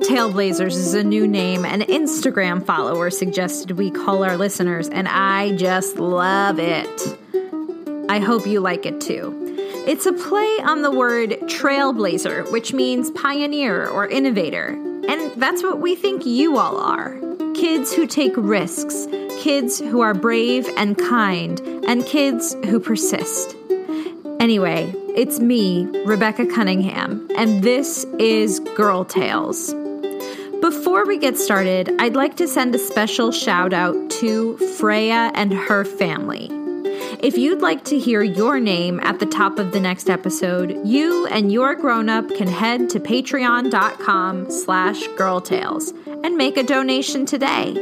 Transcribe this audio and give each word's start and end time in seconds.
Tailblazers 0.00 0.76
is 0.76 0.94
a 0.94 1.02
new 1.02 1.26
name 1.26 1.64
an 1.64 1.80
Instagram 1.82 2.64
follower 2.64 3.10
suggested 3.10 3.72
we 3.72 3.90
call 3.90 4.22
our 4.22 4.36
listeners, 4.36 4.88
and 4.88 5.08
I 5.08 5.56
just 5.56 5.96
love 5.98 6.58
it. 6.58 7.18
I 8.08 8.20
hope 8.20 8.46
you 8.46 8.60
like 8.60 8.86
it 8.86 9.00
too. 9.00 9.34
It's 9.88 10.06
a 10.06 10.12
play 10.12 10.56
on 10.62 10.82
the 10.82 10.90
word 10.90 11.30
trailblazer, 11.42 12.50
which 12.52 12.72
means 12.72 13.10
pioneer 13.10 13.88
or 13.88 14.06
innovator. 14.06 14.68
And 15.08 15.32
that's 15.40 15.62
what 15.62 15.80
we 15.80 15.96
think 15.96 16.24
you 16.24 16.58
all 16.58 16.78
are 16.78 17.18
kids 17.54 17.92
who 17.92 18.06
take 18.06 18.32
risks, 18.36 19.08
kids 19.40 19.80
who 19.80 20.00
are 20.00 20.14
brave 20.14 20.68
and 20.76 20.96
kind, 20.96 21.60
and 21.88 22.06
kids 22.06 22.54
who 22.66 22.78
persist. 22.78 23.56
Anyway, 24.38 24.94
it's 25.16 25.40
me, 25.40 25.86
Rebecca 26.04 26.46
Cunningham, 26.46 27.28
and 27.36 27.64
this 27.64 28.04
is 28.20 28.60
Girl 28.76 29.04
Tales. 29.04 29.74
Before 30.60 31.06
we 31.06 31.18
get 31.18 31.38
started, 31.38 31.94
I'd 32.00 32.16
like 32.16 32.36
to 32.38 32.48
send 32.48 32.74
a 32.74 32.78
special 32.78 33.30
shout 33.30 33.72
out 33.72 34.10
to 34.10 34.56
Freya 34.76 35.30
and 35.34 35.52
her 35.52 35.84
family. 35.84 36.48
If 37.22 37.38
you'd 37.38 37.62
like 37.62 37.84
to 37.84 37.98
hear 37.98 38.22
your 38.22 38.58
name 38.58 38.98
at 39.00 39.20
the 39.20 39.26
top 39.26 39.60
of 39.60 39.70
the 39.70 39.78
next 39.78 40.10
episode, 40.10 40.76
you 40.84 41.26
and 41.28 41.52
your 41.52 41.76
grown-up 41.76 42.34
can 42.34 42.48
head 42.48 42.90
to 42.90 42.98
patreon.com 42.98 44.50
slash 44.50 45.06
girltales 45.10 45.94
and 46.24 46.36
make 46.36 46.56
a 46.56 46.64
donation 46.64 47.24
today. 47.24 47.72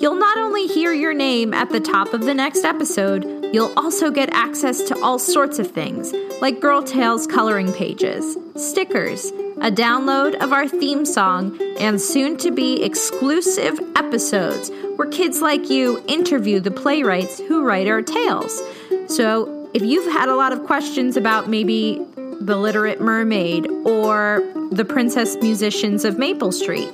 You'll 0.00 0.16
not 0.16 0.38
only 0.38 0.66
hear 0.66 0.94
your 0.94 1.14
name 1.14 1.52
at 1.52 1.68
the 1.68 1.80
top 1.80 2.14
of 2.14 2.22
the 2.22 2.34
next 2.34 2.64
episode, 2.64 3.24
you'll 3.52 3.72
also 3.78 4.10
get 4.10 4.30
access 4.32 4.80
to 4.84 4.98
all 5.02 5.18
sorts 5.18 5.58
of 5.58 5.70
things, 5.70 6.14
like 6.40 6.60
Girl 6.60 6.82
Tales 6.82 7.26
coloring 7.26 7.72
pages, 7.74 8.38
stickers, 8.56 9.30
a 9.62 9.70
download 9.70 10.34
of 10.36 10.52
our 10.52 10.68
theme 10.68 11.04
song, 11.04 11.58
and 11.78 12.00
soon 12.00 12.36
to 12.38 12.50
be 12.50 12.82
exclusive 12.82 13.78
episodes 13.96 14.70
where 14.96 15.08
kids 15.08 15.40
like 15.40 15.70
you 15.70 16.02
interview 16.08 16.60
the 16.60 16.70
playwrights 16.70 17.38
who 17.38 17.64
write 17.64 17.88
our 17.88 18.02
tales. 18.02 18.60
So, 19.08 19.68
if 19.74 19.82
you've 19.82 20.12
had 20.12 20.28
a 20.28 20.36
lot 20.36 20.52
of 20.52 20.64
questions 20.64 21.16
about 21.16 21.48
maybe 21.48 22.02
The 22.40 22.56
Literate 22.56 23.00
Mermaid 23.00 23.66
or 23.84 24.42
The 24.70 24.84
Princess 24.84 25.36
Musicians 25.42 26.04
of 26.04 26.18
Maple 26.18 26.52
Street, 26.52 26.90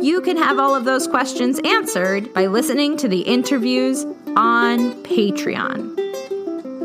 you 0.00 0.20
can 0.20 0.36
have 0.36 0.58
all 0.58 0.74
of 0.74 0.84
those 0.84 1.06
questions 1.06 1.60
answered 1.64 2.32
by 2.34 2.46
listening 2.46 2.96
to 2.98 3.08
the 3.08 3.20
interviews 3.20 4.04
on 4.36 4.92
Patreon. 5.04 5.98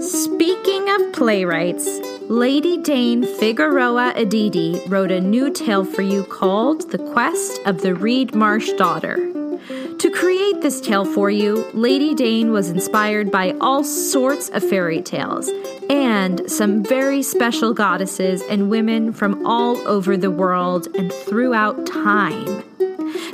Speaking 0.01 0.89
of 0.89 1.13
playwrights, 1.13 1.87
Lady 2.29 2.77
Dane 2.77 3.23
Figueroa 3.23 4.13
Edidi 4.17 4.81
wrote 4.89 5.11
a 5.11 5.21
new 5.21 5.49
tale 5.49 5.85
for 5.85 6.01
you 6.01 6.25
called 6.25 6.91
The 6.91 6.97
Quest 6.97 7.61
of 7.65 7.81
the 7.81 7.95
Reed 7.95 8.35
Marsh 8.35 8.69
Daughter. 8.73 9.15
To 9.15 10.11
create 10.13 10.59
this 10.59 10.81
tale 10.81 11.05
for 11.05 11.29
you, 11.29 11.65
Lady 11.73 12.13
Dane 12.13 12.51
was 12.51 12.69
inspired 12.69 13.31
by 13.31 13.55
all 13.61 13.81
sorts 13.81 14.49
of 14.49 14.61
fairy 14.61 15.01
tales 15.01 15.49
and 15.89 16.51
some 16.51 16.83
very 16.83 17.21
special 17.23 17.73
goddesses 17.73 18.41
and 18.49 18.69
women 18.69 19.13
from 19.13 19.47
all 19.47 19.77
over 19.87 20.17
the 20.17 20.29
world 20.29 20.89
and 20.97 21.13
throughout 21.13 21.85
time. 21.85 22.61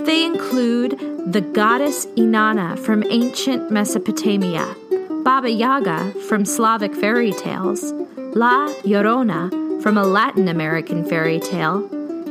They 0.06 0.24
include 0.24 1.00
the 1.34 1.42
goddess 1.42 2.06
Inanna 2.16 2.78
from 2.78 3.04
ancient 3.10 3.72
Mesopotamia, 3.72 4.76
Baba 5.24 5.50
Yaga 5.50 6.12
from 6.28 6.46
Slavic 6.46 6.94
fairy 6.94 7.32
tales, 7.32 7.92
La 8.36 8.68
Llorona 8.84 9.52
from 9.84 9.96
a 9.96 10.04
Latin 10.04 10.48
American 10.48 11.06
fairy 11.06 11.40
tale, 11.40 11.88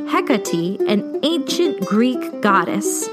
Hecate, 0.09 0.81
an 0.81 1.17
ancient 1.23 1.79
Greek 1.85 2.41
goddess, 2.41 3.07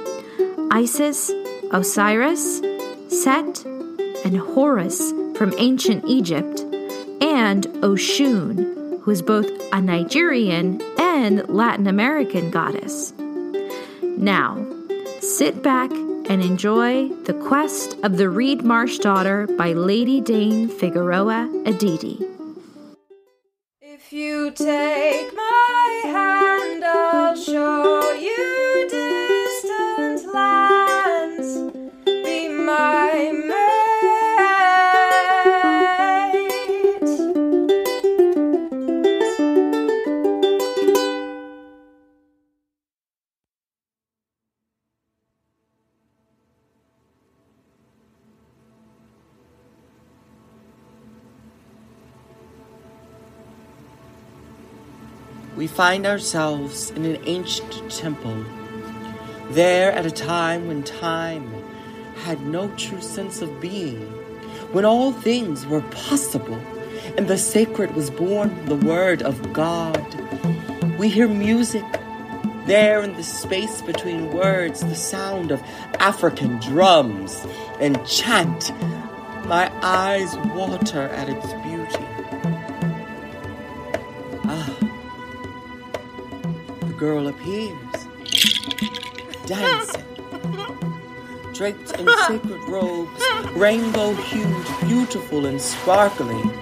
Isis, 0.73 1.31
Osiris, 1.71 2.61
Set, 3.09 3.65
and 4.25 4.37
Horus 4.39 5.13
from 5.37 5.55
ancient 5.59 6.05
Egypt, 6.09 6.63
and 7.21 7.67
Oshun, 7.85 9.01
who 9.03 9.11
is 9.13 9.23
both 9.23 9.47
a 9.73 9.81
Nigerian 9.81 10.83
and 10.99 11.49
Latin 11.49 11.87
American 11.87 12.51
goddess. 12.51 13.13
Now, 14.03 14.67
sit 15.21 15.63
back 15.63 15.93
and 15.93 16.43
enjoy 16.43 17.09
The 17.25 17.35
Quest 17.35 17.97
of 18.03 18.17
the 18.17 18.29
Reed 18.29 18.63
Marsh 18.63 18.99
Daughter 18.99 19.47
by 19.57 19.75
Lady 19.75 20.21
Dane 20.21 20.69
Figueroa 20.69 21.49
Edidi. 21.65 22.40
If 24.13 24.15
you 24.15 24.51
take 24.51 25.33
my 25.37 26.01
hand, 26.03 26.85
I'll 26.85 27.37
show 27.37 28.13
you 28.15 28.60
we 55.61 55.67
find 55.67 56.07
ourselves 56.07 56.89
in 56.93 57.05
an 57.05 57.23
ancient 57.27 57.91
temple. 57.91 58.47
There, 59.51 59.93
at 59.93 60.07
a 60.07 60.11
time 60.11 60.67
when 60.67 60.83
time 60.83 61.53
had 62.25 62.47
no 62.47 62.75
true 62.77 63.03
sense 63.03 63.43
of 63.43 63.61
being, 63.61 64.01
when 64.73 64.87
all 64.87 65.13
things 65.13 65.67
were 65.67 65.83
possible, 65.83 66.59
and 67.19 67.29
the 67.29 67.37
sacred 67.37 67.95
was 67.95 68.09
born 68.09 68.65
the 68.65 68.75
Word 68.75 69.21
of 69.21 69.53
God. 69.53 70.03
We 70.99 71.11
hear 71.11 71.29
music. 71.29 71.85
There, 72.65 73.03
in 73.03 73.13
the 73.13 73.23
space 73.23 73.83
between 73.83 74.33
words, 74.33 74.81
the 74.81 74.95
sound 74.95 75.51
of 75.51 75.61
African 75.99 76.59
drums 76.61 77.47
and 77.81 78.03
chant. 78.07 78.73
My 79.45 79.71
eyes 79.83 80.35
water 80.55 81.03
at 81.09 81.29
its 81.29 81.53
beauty. 81.65 81.80
Girl 87.01 87.29
appears, 87.29 87.77
dancing, 89.47 90.05
draped 91.55 91.99
in 91.99 92.07
sacred 92.29 92.63
robes, 92.69 93.23
rainbow 93.53 94.13
hued, 94.13 94.67
beautiful, 94.83 95.47
and 95.47 95.59
sparkling. 95.63 96.53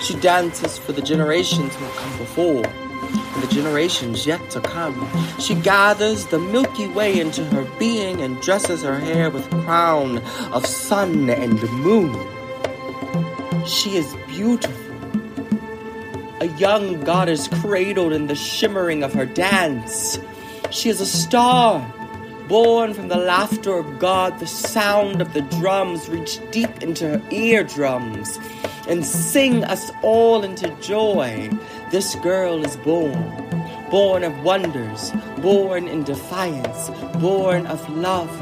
She 0.00 0.16
dances 0.16 0.76
for 0.76 0.90
the 0.90 1.00
generations 1.00 1.72
who 1.76 1.84
have 1.84 1.94
come 1.94 2.18
before 2.18 2.64
and 2.66 3.42
the 3.44 3.54
generations 3.54 4.26
yet 4.26 4.50
to 4.50 4.60
come. 4.60 5.08
She 5.38 5.54
gathers 5.54 6.26
the 6.26 6.40
Milky 6.40 6.88
Way 6.88 7.20
into 7.20 7.44
her 7.44 7.62
being 7.78 8.22
and 8.22 8.42
dresses 8.42 8.82
her 8.82 8.98
hair 8.98 9.30
with 9.30 9.48
crown 9.64 10.18
of 10.52 10.66
sun 10.66 11.30
and 11.30 11.62
moon. 11.74 12.12
She 13.64 13.94
is 13.96 14.16
beautiful. 14.26 14.79
A 16.40 16.46
young 16.58 17.00
goddess 17.02 17.48
cradled 17.48 18.12
in 18.12 18.26
the 18.26 18.34
shimmering 18.34 19.02
of 19.02 19.12
her 19.12 19.26
dance. 19.26 20.18
She 20.70 20.88
is 20.88 21.00
a 21.00 21.06
star 21.06 21.80
born 22.50 22.92
from 22.92 23.06
the 23.06 23.16
laughter 23.16 23.78
of 23.78 24.00
God, 24.00 24.40
the 24.40 24.46
sound 24.46 25.22
of 25.22 25.34
the 25.34 25.42
drums 25.42 26.08
reach 26.08 26.40
deep 26.50 26.82
into 26.82 27.06
her 27.06 27.22
eardrums 27.30 28.40
and 28.88 29.06
sing 29.06 29.62
us 29.62 29.92
all 30.02 30.42
into 30.42 30.68
joy. 30.80 31.48
This 31.92 32.16
girl 32.16 32.64
is 32.64 32.76
born, 32.78 33.14
born 33.88 34.24
of 34.24 34.42
wonders, 34.42 35.12
born 35.38 35.86
in 35.86 36.02
defiance, 36.02 36.90
born 37.20 37.66
of 37.66 37.88
love. 37.88 38.32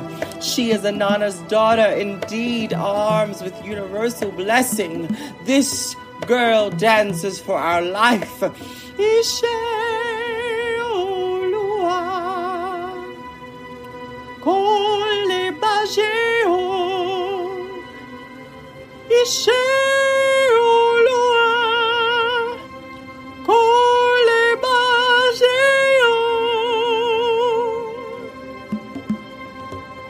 She 0.42 0.70
is 0.70 0.84
Inanna's 0.84 1.40
daughter, 1.50 1.92
indeed, 1.92 2.72
arms 2.72 3.42
with 3.42 3.62
universal 3.62 4.30
blessing. 4.30 5.14
This 5.44 5.94
girl 6.26 6.70
dances 6.70 7.38
for 7.40 7.58
our 7.58 7.82
life. 7.82 8.42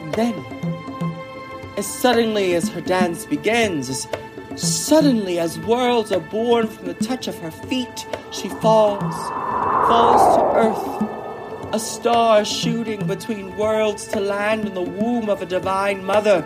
And 0.01 0.13
then, 0.13 0.45
as 1.77 1.85
suddenly 1.87 2.55
as 2.55 2.69
her 2.69 2.81
dance 2.81 3.25
begins, 3.25 4.07
suddenly 4.59 5.39
as 5.39 5.59
worlds 5.59 6.11
are 6.11 6.19
born 6.19 6.67
from 6.67 6.85
the 6.85 6.93
touch 6.93 7.27
of 7.27 7.37
her 7.39 7.51
feet, 7.51 8.07
she 8.31 8.49
falls, 8.49 9.01
falls 9.01 10.37
to 10.37 10.43
earth. 10.57 11.73
A 11.73 11.79
star 11.79 12.43
shooting 12.43 13.05
between 13.05 13.55
worlds 13.55 14.07
to 14.07 14.19
land 14.19 14.67
in 14.67 14.73
the 14.73 14.81
womb 14.81 15.29
of 15.29 15.41
a 15.41 15.45
divine 15.45 16.03
mother. 16.03 16.41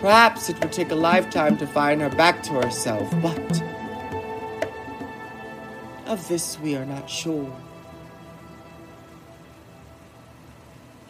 Perhaps 0.00 0.48
it 0.48 0.60
would 0.60 0.72
take 0.72 0.90
a 0.90 0.94
lifetime 0.94 1.56
to 1.58 1.66
find 1.66 2.00
her 2.00 2.10
back 2.10 2.42
to 2.44 2.52
herself, 2.54 3.10
but 3.22 3.62
of 6.06 6.26
this 6.28 6.58
we 6.60 6.76
are 6.76 6.86
not 6.86 7.08
sure. 7.08 7.54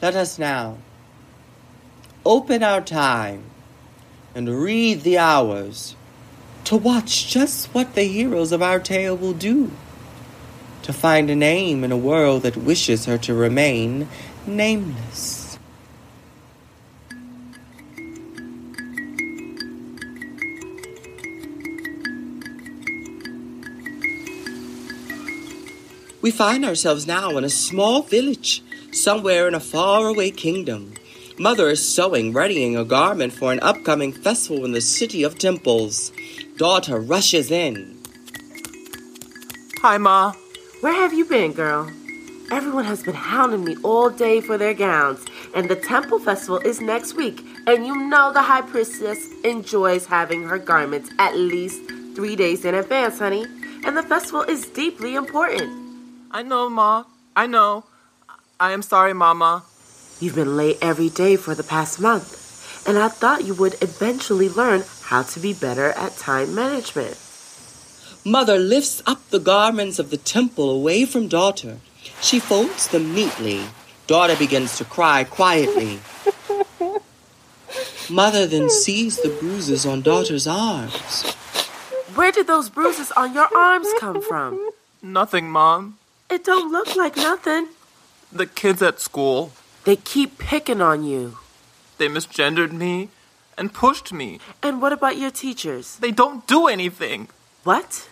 Let 0.00 0.14
us 0.14 0.38
now 0.38 0.78
open 2.24 2.62
our 2.62 2.80
time 2.80 3.42
and 4.34 4.62
read 4.62 5.02
the 5.02 5.18
hours 5.18 5.96
to 6.64 6.76
watch 6.76 7.28
just 7.28 7.66
what 7.68 7.94
the 7.94 8.04
heroes 8.04 8.52
of 8.52 8.62
our 8.62 8.78
tale 8.78 9.16
will 9.16 9.32
do. 9.32 9.70
To 10.82 10.92
find 10.92 11.30
a 11.30 11.36
name 11.36 11.82
in 11.84 11.92
a 11.92 11.96
world 11.96 12.42
that 12.42 12.56
wishes 12.56 13.06
her 13.06 13.18
to 13.18 13.34
remain 13.34 14.08
nameless. 14.46 15.58
We 26.20 26.30
find 26.32 26.66
ourselves 26.66 27.06
now 27.06 27.38
in 27.38 27.44
a 27.44 27.48
small 27.48 28.02
village, 28.02 28.62
somewhere 28.92 29.48
in 29.48 29.54
a 29.54 29.60
faraway 29.60 30.30
kingdom. 30.30 30.92
Mother 31.40 31.68
is 31.68 31.88
sewing, 31.88 32.32
readying 32.32 32.76
a 32.76 32.84
garment 32.84 33.32
for 33.32 33.52
an 33.52 33.60
upcoming 33.60 34.12
festival 34.12 34.64
in 34.64 34.72
the 34.72 34.80
city 34.80 35.22
of 35.22 35.38
temples. 35.38 36.10
Daughter 36.56 36.98
rushes 36.98 37.52
in. 37.52 37.96
Hi, 39.80 39.98
Ma. 39.98 40.32
Where 40.80 40.92
have 40.92 41.14
you 41.14 41.24
been, 41.24 41.52
girl? 41.52 41.88
Everyone 42.50 42.84
has 42.86 43.04
been 43.04 43.14
hounding 43.14 43.64
me 43.64 43.76
all 43.84 44.10
day 44.10 44.40
for 44.40 44.58
their 44.58 44.74
gowns, 44.74 45.24
and 45.54 45.68
the 45.68 45.76
temple 45.76 46.18
festival 46.18 46.58
is 46.58 46.80
next 46.80 47.14
week. 47.14 47.40
And 47.68 47.86
you 47.86 47.94
know 48.08 48.32
the 48.32 48.42
high 48.42 48.62
priestess 48.62 49.28
enjoys 49.44 50.06
having 50.06 50.42
her 50.42 50.58
garments 50.58 51.10
at 51.20 51.36
least 51.36 51.80
three 52.16 52.34
days 52.34 52.64
in 52.64 52.74
advance, 52.74 53.20
honey. 53.20 53.46
And 53.84 53.96
the 53.96 54.02
festival 54.02 54.42
is 54.42 54.66
deeply 54.66 55.14
important. 55.14 55.70
I 56.32 56.42
know, 56.42 56.68
Ma. 56.68 57.04
I 57.36 57.46
know. 57.46 57.84
I 58.58 58.72
am 58.72 58.82
sorry, 58.82 59.14
Mama. 59.14 59.62
You've 60.20 60.34
been 60.34 60.56
late 60.56 60.78
every 60.82 61.10
day 61.10 61.36
for 61.36 61.54
the 61.54 61.62
past 61.62 62.00
month, 62.00 62.86
and 62.88 62.98
I 62.98 63.08
thought 63.08 63.44
you 63.44 63.54
would 63.54 63.80
eventually 63.80 64.48
learn 64.48 64.82
how 65.02 65.22
to 65.22 65.38
be 65.38 65.52
better 65.52 65.90
at 65.90 66.16
time 66.16 66.56
management. 66.56 67.16
Mother 68.24 68.58
lifts 68.58 69.00
up 69.06 69.26
the 69.30 69.38
garments 69.38 70.00
of 70.00 70.10
the 70.10 70.16
temple 70.16 70.70
away 70.70 71.04
from 71.04 71.28
daughter. 71.28 71.78
She 72.20 72.40
folds 72.40 72.88
them 72.88 73.14
neatly. 73.14 73.62
Daughter 74.08 74.34
begins 74.34 74.76
to 74.78 74.84
cry 74.84 75.22
quietly. 75.22 76.00
Mother 78.10 78.46
then 78.46 78.70
sees 78.70 79.18
the 79.18 79.28
bruises 79.28 79.86
on 79.86 80.02
daughter's 80.02 80.48
arms. 80.48 81.22
Where 82.16 82.32
did 82.32 82.48
those 82.48 82.70
bruises 82.70 83.12
on 83.12 83.34
your 83.34 83.48
arms 83.56 83.86
come 84.00 84.20
from? 84.20 84.72
Nothing, 85.00 85.48
Mom. 85.48 85.98
It 86.28 86.42
don't 86.42 86.72
look 86.72 86.96
like 86.96 87.16
nothing. 87.16 87.68
The 88.32 88.46
kids 88.46 88.82
at 88.82 88.98
school, 88.98 89.52
They 89.88 89.96
keep 89.96 90.36
picking 90.36 90.82
on 90.82 91.02
you. 91.02 91.38
they 91.96 92.08
misgendered 92.08 92.72
me 92.72 93.08
and 93.56 93.72
pushed 93.72 94.12
me. 94.12 94.38
And 94.62 94.82
what 94.82 94.92
about 94.92 95.16
your 95.16 95.30
teachers? 95.30 95.96
They 95.96 96.10
don't 96.10 96.46
do 96.46 96.66
anything. 96.66 97.28
What? 97.64 98.06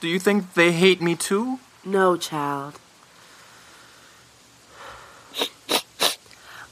Do 0.00 0.08
you 0.08 0.18
think 0.18 0.54
they 0.54 0.72
hate 0.72 1.00
me 1.00 1.14
too? 1.14 1.60
No, 1.84 2.16
child. 2.16 2.80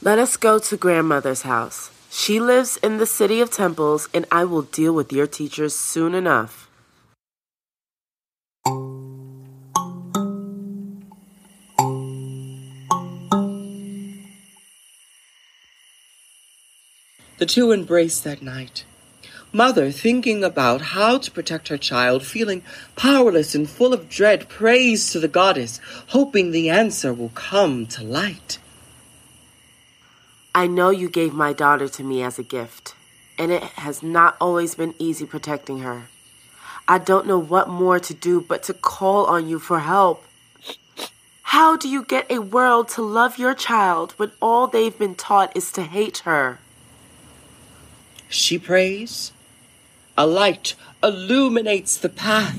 Let 0.02 0.19
us 0.19 0.37
go 0.37 0.59
to 0.59 0.76
grandmother's 0.76 1.42
house. 1.42 1.92
She 2.11 2.40
lives 2.40 2.76
in 2.78 2.99
the 2.99 3.07
city 3.07 3.40
of 3.40 3.52
temples, 3.52 4.09
and 4.12 4.26
I 4.33 4.45
will 4.45 4.62
deal 4.62 4.92
with 4.92 5.12
your 5.12 5.28
teachers 5.28 5.76
soon 5.76 6.12
enough. 6.12 6.69
The 17.41 17.47
two 17.47 17.73
embraced 17.73 18.23
that 18.25 18.43
night. 18.43 18.85
Mother, 19.51 19.91
thinking 19.91 20.45
about 20.45 20.83
how 20.93 21.17
to 21.17 21.31
protect 21.31 21.69
her 21.69 21.79
child, 21.79 22.23
feeling 22.23 22.63
powerless 22.97 23.55
and 23.55 23.67
full 23.67 23.95
of 23.95 24.11
dread, 24.11 24.51
prays 24.51 25.11
to 25.13 25.19
the 25.19 25.27
goddess, 25.27 25.81
hoping 26.09 26.51
the 26.51 26.69
answer 26.69 27.15
will 27.15 27.31
come 27.31 27.87
to 27.87 28.05
light. 28.05 28.59
I 30.55 30.67
know 30.67 30.91
you 30.91 31.09
gave 31.09 31.33
my 31.33 31.55
daughter 31.55 31.89
to 31.89 32.05
me 32.05 32.23
as 32.23 32.39
a 32.39 32.43
gift, 32.43 32.95
and 33.39 33.51
it 33.51 33.63
has 33.63 34.03
not 34.03 34.37
always 34.39 34.75
been 34.75 34.95
easy 34.99 35.25
protecting 35.25 35.79
her. 35.79 36.09
I 36.87 36.99
don't 36.99 37.27
know 37.27 37.39
what 37.39 37.71
more 37.71 37.99
to 38.01 38.13
do 38.13 38.43
but 38.43 38.65
to 38.65 38.75
call 38.75 39.25
on 39.25 39.49
you 39.49 39.59
for 39.59 39.79
help. 39.79 40.23
How 41.41 41.79
do 41.79 41.89
you 41.89 42.05
get 42.05 42.31
a 42.31 42.41
world 42.41 42.91
to 42.91 43.03
love 43.03 43.39
your 43.39 43.55
child 43.55 44.13
when 44.19 44.31
all 44.43 44.67
they've 44.67 44.99
been 44.99 45.15
taught 45.15 45.57
is 45.57 45.73
to 45.73 45.83
hate 45.83 46.19
her? 46.19 46.59
She 48.31 48.59
prays. 48.61 49.33
A 50.17 50.25
light 50.25 50.77
illuminates 51.03 51.97
the 51.97 52.09
path. 52.09 52.57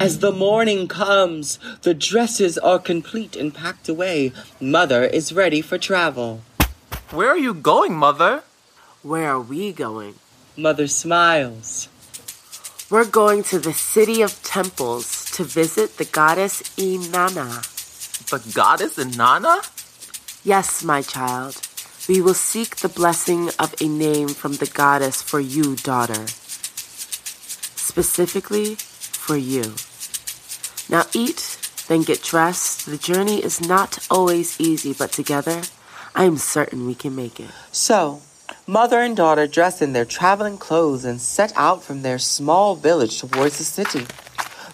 As 0.00 0.18
the 0.18 0.32
morning 0.32 0.88
comes, 0.88 1.58
the 1.82 1.92
dresses 1.92 2.56
are 2.56 2.78
complete 2.78 3.36
and 3.36 3.54
packed 3.54 3.90
away. 3.90 4.32
Mother 4.58 5.04
is 5.04 5.34
ready 5.34 5.60
for 5.60 5.76
travel. 5.76 6.40
Where 7.10 7.28
are 7.28 7.38
you 7.38 7.52
going, 7.52 7.94
Mother? 7.94 8.42
Where 9.02 9.28
are 9.28 9.40
we 9.40 9.72
going? 9.72 10.14
Mother 10.56 10.86
smiles. 10.86 11.88
We're 12.90 13.04
going 13.04 13.42
to 13.44 13.58
the 13.58 13.74
city 13.74 14.22
of 14.22 14.42
temples 14.42 15.30
to 15.32 15.44
visit 15.44 15.98
the 15.98 16.06
goddess 16.06 16.62
Inanna. 16.78 17.62
The 18.30 18.40
goddess 18.54 18.96
Inanna? 18.96 19.60
Yes, 20.44 20.82
my 20.82 21.02
child. 21.02 21.60
We 22.08 22.20
will 22.20 22.34
seek 22.34 22.76
the 22.76 22.88
blessing 22.88 23.50
of 23.60 23.74
a 23.80 23.86
name 23.86 24.28
from 24.28 24.54
the 24.54 24.66
goddess 24.66 25.22
for 25.22 25.38
you, 25.38 25.76
daughter. 25.76 26.26
Specifically 27.76 28.74
for 28.74 29.36
you. 29.36 29.74
Now 30.88 31.04
eat, 31.14 31.58
then 31.86 32.02
get 32.02 32.20
dressed. 32.22 32.86
The 32.86 32.96
journey 32.96 33.42
is 33.42 33.60
not 33.60 34.04
always 34.10 34.60
easy, 34.60 34.92
but 34.92 35.12
together, 35.12 35.62
I 36.12 36.24
am 36.24 36.38
certain 36.38 36.86
we 36.86 36.96
can 36.96 37.14
make 37.14 37.38
it. 37.38 37.50
So, 37.70 38.22
mother 38.66 38.98
and 38.98 39.16
daughter 39.16 39.46
dress 39.46 39.80
in 39.80 39.92
their 39.92 40.04
traveling 40.04 40.58
clothes 40.58 41.04
and 41.04 41.20
set 41.20 41.52
out 41.56 41.84
from 41.84 42.02
their 42.02 42.18
small 42.18 42.74
village 42.74 43.20
towards 43.20 43.58
the 43.58 43.64
city. 43.64 44.06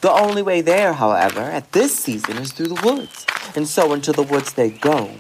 The 0.01 0.11
only 0.11 0.41
way 0.41 0.63
there, 0.63 0.95
however, 0.95 1.43
at 1.43 1.73
this 1.73 1.99
season 1.99 2.39
is 2.39 2.53
through 2.53 2.69
the 2.69 2.83
woods, 2.83 3.27
and 3.55 3.69
so 3.69 3.93
into 3.93 4.13
the 4.13 4.23
woods 4.23 4.55
they 4.55 4.71
go. 4.71 5.11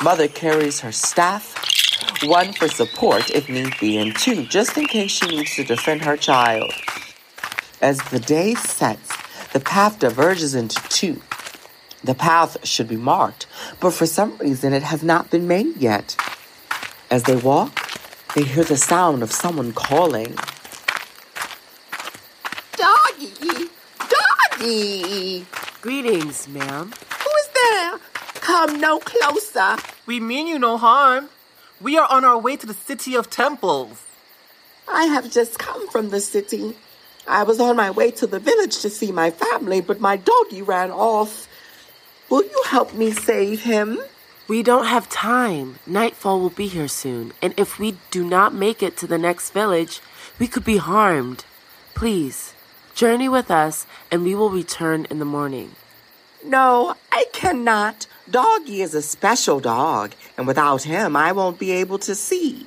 Mother 0.00 0.28
carries 0.28 0.78
her 0.80 0.92
staff, 0.92 1.54
one 2.22 2.52
for 2.52 2.68
support 2.68 3.30
if 3.30 3.48
need 3.48 3.74
be, 3.80 3.98
and 3.98 4.14
two 4.14 4.44
just 4.44 4.78
in 4.78 4.86
case 4.86 5.10
she 5.10 5.26
needs 5.26 5.56
to 5.56 5.64
defend 5.64 6.02
her 6.02 6.16
child. 6.16 6.72
As 7.82 7.98
the 8.10 8.20
day 8.20 8.54
sets, 8.54 9.12
the 9.52 9.58
path 9.58 9.98
diverges 9.98 10.54
into 10.54 10.80
two. 10.88 11.20
The 12.04 12.14
path 12.14 12.64
should 12.64 12.86
be 12.86 12.96
marked, 12.96 13.46
but 13.80 13.90
for 13.90 14.06
some 14.06 14.36
reason 14.38 14.72
it 14.72 14.84
has 14.84 15.02
not 15.02 15.30
been 15.30 15.48
made 15.48 15.76
yet. 15.78 16.16
As 17.10 17.24
they 17.24 17.34
walk, 17.34 17.90
they 18.36 18.44
hear 18.44 18.62
the 18.62 18.76
sound 18.76 19.24
of 19.24 19.32
someone 19.32 19.72
calling. 19.72 20.36
Doggy! 22.76 23.68
Doggy! 24.08 25.46
Greetings, 25.80 26.46
ma'am. 26.46 26.92
Who 28.48 28.54
is 28.54 28.58
there? 28.58 28.66
Come 28.66 28.80
no 28.80 28.98
closer. 28.98 29.76
We 30.06 30.20
mean 30.20 30.46
you 30.46 30.58
no 30.58 30.78
harm. 30.78 31.28
We 31.80 31.98
are 31.98 32.08
on 32.10 32.24
our 32.24 32.38
way 32.38 32.56
to 32.56 32.66
the 32.66 32.74
city 32.74 33.14
of 33.14 33.30
temples. 33.30 34.04
I 34.88 35.04
have 35.04 35.30
just 35.30 35.58
come 35.58 35.88
from 35.90 36.10
the 36.10 36.20
city. 36.20 36.76
I 37.26 37.42
was 37.44 37.60
on 37.60 37.76
my 37.76 37.90
way 37.90 38.10
to 38.12 38.26
the 38.26 38.40
village 38.40 38.80
to 38.80 38.90
see 38.90 39.12
my 39.12 39.30
family, 39.30 39.80
but 39.82 40.00
my 40.00 40.16
doggy 40.16 40.62
ran 40.62 40.90
off. 40.90 41.46
Will 42.30 42.42
you 42.42 42.62
help 42.66 42.94
me 42.94 43.12
save 43.12 43.62
him? 43.62 43.98
We 44.48 44.62
don't 44.62 44.86
have 44.86 45.10
time. 45.10 45.78
Nightfall 45.86 46.40
will 46.40 46.50
be 46.50 46.68
here 46.68 46.88
soon, 46.88 47.32
and 47.42 47.52
if 47.58 47.78
we 47.78 47.98
do 48.10 48.24
not 48.24 48.54
make 48.54 48.82
it 48.82 48.96
to 48.96 49.06
the 49.06 49.18
next 49.18 49.50
village, 49.50 50.00
we 50.38 50.48
could 50.48 50.64
be 50.64 50.78
harmed. 50.78 51.44
Please, 51.94 52.54
journey 52.94 53.28
with 53.28 53.50
us, 53.50 53.86
and 54.10 54.24
we 54.24 54.34
will 54.34 54.48
return 54.48 55.06
in 55.10 55.18
the 55.18 55.26
morning. 55.26 55.72
No, 56.42 56.94
I 57.12 57.26
cannot. 57.32 58.06
Doggy 58.30 58.82
is 58.82 58.94
a 58.94 59.00
special 59.00 59.58
dog, 59.58 60.12
and 60.36 60.46
without 60.46 60.82
him, 60.82 61.16
I 61.16 61.32
won't 61.32 61.58
be 61.58 61.70
able 61.72 61.98
to 62.00 62.14
see. 62.14 62.66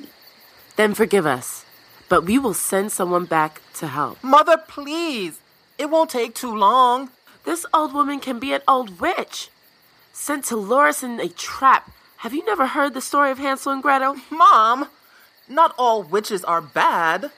Then 0.75 0.95
forgive 0.95 1.27
us, 1.27 1.65
but 2.09 2.25
we 2.25 2.39
will 2.39 2.55
send 2.55 2.91
someone 2.91 3.25
back 3.25 3.61
to 3.75 3.85
help. 3.85 4.23
Mother, 4.23 4.57
please. 4.57 5.39
It 5.77 5.91
won't 5.91 6.09
take 6.09 6.33
too 6.33 6.55
long. 6.55 7.11
This 7.43 7.65
old 7.73 7.93
woman 7.93 8.19
can 8.19 8.39
be 8.39 8.53
an 8.53 8.61
old 8.67 8.99
witch, 8.99 9.49
sent 10.13 10.45
to 10.45 10.55
lure 10.55 10.87
us 10.87 11.03
in 11.03 11.19
a 11.19 11.29
trap. 11.29 11.91
Have 12.17 12.33
you 12.33 12.43
never 12.45 12.67
heard 12.67 12.95
the 12.95 13.01
story 13.01 13.29
of 13.29 13.37
Hansel 13.37 13.71
and 13.71 13.83
Gretel? 13.83 14.15
Mom, 14.31 14.87
not 15.47 15.75
all 15.77 16.01
witches 16.01 16.43
are 16.43 16.61
bad. 16.61 17.29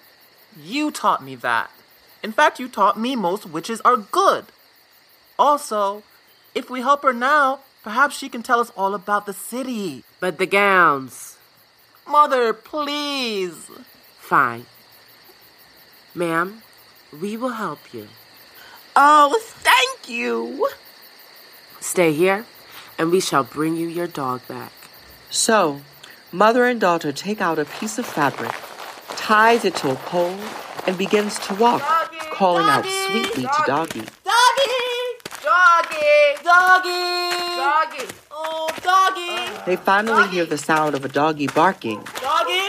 You 0.61 0.91
taught 0.91 1.23
me 1.23 1.35
that. 1.35 1.71
In 2.21 2.31
fact, 2.31 2.59
you 2.59 2.69
taught 2.69 2.97
me 2.97 3.17
most 3.17 3.45
witches 3.45 3.81
are 3.81 3.97
good. 3.97 4.45
Also, 5.37 6.03
if 6.55 6.69
we 6.69 6.79
help 6.79 7.03
her 7.03 7.13
now, 7.13 7.59
perhaps 7.83 8.17
she 8.17 8.29
can 8.29 8.41
tell 8.41 8.59
us 8.59 8.71
all 8.75 8.95
about 8.95 9.25
the 9.25 9.33
city. 9.33 10.03
But 10.19 10.37
the 10.37 10.45
gowns. 10.45 11.37
Mother, 12.07 12.53
please. 12.53 13.69
Fine. 14.17 14.65
Ma'am, 16.15 16.63
we 17.21 17.37
will 17.37 17.49
help 17.49 17.93
you. 17.93 18.07
Oh, 18.95 19.39
thank 19.41 20.09
you. 20.09 20.69
Stay 21.79 22.13
here, 22.13 22.45
and 22.97 23.11
we 23.11 23.19
shall 23.19 23.43
bring 23.43 23.75
you 23.75 23.87
your 23.87 24.07
dog 24.07 24.47
back. 24.47 24.71
So, 25.29 25.81
mother 26.31 26.65
and 26.65 26.79
daughter 26.79 27.11
take 27.11 27.41
out 27.41 27.59
a 27.59 27.65
piece 27.65 27.97
of 27.97 28.05
fabric, 28.05 28.53
ties 29.17 29.65
it 29.65 29.75
to 29.77 29.91
a 29.91 29.95
pole, 29.95 30.39
and 30.85 30.97
begins 30.97 31.39
to 31.39 31.55
walk, 31.55 31.81
calling 32.31 32.67
out 32.67 32.85
sweetly 32.85 33.43
to 33.43 33.63
Doggy. 33.65 34.03
Doggy! 35.83 36.43
Doggy! 36.43 37.57
Doggy! 37.57 38.13
Oh, 38.31 38.69
doggy! 38.81 39.59
Uh. 39.59 39.65
They 39.65 39.75
finally 39.75 40.27
hear 40.29 40.45
the 40.45 40.57
sound 40.57 40.95
of 40.95 41.03
a 41.05 41.09
doggy 41.09 41.47
barking. 41.47 42.03
Doggy! 42.21 42.67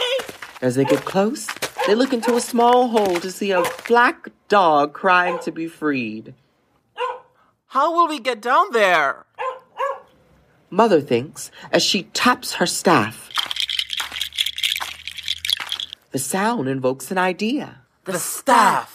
As 0.61 0.75
they 0.75 0.85
get 0.85 1.05
close, 1.05 1.47
they 1.87 1.95
look 1.95 2.13
into 2.13 2.35
a 2.35 2.41
small 2.41 2.89
hole 2.89 3.19
to 3.19 3.31
see 3.31 3.51
a 3.51 3.63
black 3.87 4.29
dog 4.47 4.93
crying 4.93 5.39
to 5.39 5.51
be 5.51 5.67
freed. 5.67 6.33
How 7.67 7.93
will 7.93 8.07
we 8.07 8.19
get 8.19 8.41
down 8.41 8.71
there? 8.71 9.25
Mother 10.69 11.01
thinks 11.01 11.51
as 11.71 11.83
she 11.83 12.03
taps 12.03 12.53
her 12.53 12.65
staff. 12.65 13.29
The 16.11 16.19
sound 16.19 16.69
invokes 16.69 17.11
an 17.11 17.17
idea. 17.17 17.81
The 18.05 18.17
staff. 18.19 18.94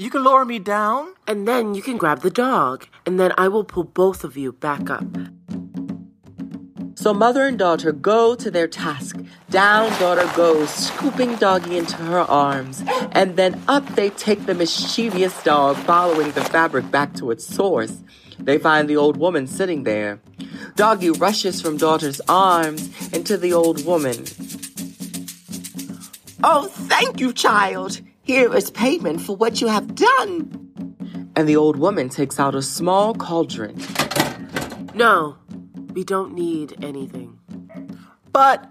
You 0.00 0.08
can 0.08 0.24
lower 0.24 0.46
me 0.46 0.58
down? 0.58 1.12
And 1.26 1.46
then 1.46 1.74
you 1.74 1.82
can 1.82 1.98
grab 1.98 2.22
the 2.22 2.30
dog, 2.30 2.86
and 3.04 3.20
then 3.20 3.34
I 3.36 3.48
will 3.48 3.64
pull 3.64 3.84
both 3.84 4.24
of 4.24 4.34
you 4.34 4.50
back 4.50 4.88
up. 4.88 5.04
So 6.94 7.12
mother 7.12 7.44
and 7.44 7.58
daughter 7.58 7.92
go 7.92 8.34
to 8.34 8.50
their 8.50 8.66
task. 8.66 9.20
Down 9.50 9.90
daughter 10.00 10.26
goes, 10.34 10.70
scooping 10.70 11.36
doggy 11.36 11.76
into 11.76 11.96
her 11.96 12.20
arms, 12.20 12.82
and 13.12 13.36
then 13.36 13.60
up 13.68 13.86
they 13.94 14.08
take 14.08 14.46
the 14.46 14.54
mischievous 14.54 15.42
dog, 15.42 15.76
following 15.76 16.30
the 16.30 16.46
fabric 16.46 16.90
back 16.90 17.12
to 17.16 17.30
its 17.30 17.44
source. 17.44 18.02
They 18.38 18.56
find 18.56 18.88
the 18.88 18.96
old 18.96 19.18
woman 19.18 19.46
sitting 19.46 19.84
there. 19.84 20.18
Doggy 20.76 21.10
rushes 21.10 21.60
from 21.60 21.76
daughter's 21.76 22.22
arms 22.26 23.12
into 23.12 23.36
the 23.36 23.52
old 23.52 23.84
woman. 23.84 24.24
Oh, 26.42 26.68
thank 26.68 27.20
you, 27.20 27.34
child. 27.34 28.00
Here 28.22 28.54
is 28.54 28.70
payment 28.70 29.20
for 29.20 29.36
what 29.36 29.60
you 29.60 29.68
have 29.68 29.94
done. 29.94 30.56
And 31.36 31.48
the 31.48 31.56
old 31.56 31.76
woman 31.76 32.08
takes 32.08 32.38
out 32.38 32.54
a 32.54 32.62
small 32.62 33.14
cauldron. 33.14 33.80
No, 34.94 35.36
we 35.92 36.04
don't 36.04 36.34
need 36.34 36.82
anything. 36.84 37.38
But 38.32 38.70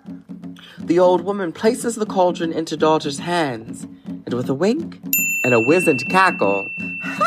The 0.79 0.99
old 0.99 1.21
woman 1.21 1.51
places 1.51 1.95
the 1.95 2.05
cauldron 2.05 2.51
into 2.51 2.75
daughter's 2.75 3.19
hands, 3.19 3.85
and 4.25 4.33
with 4.33 4.49
a 4.49 4.53
wink 4.55 4.99
and 5.43 5.53
a 5.53 5.59
wizened 5.59 6.03
cackle, 6.09 6.67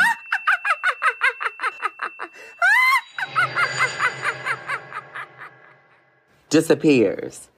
disappears. 6.50 7.48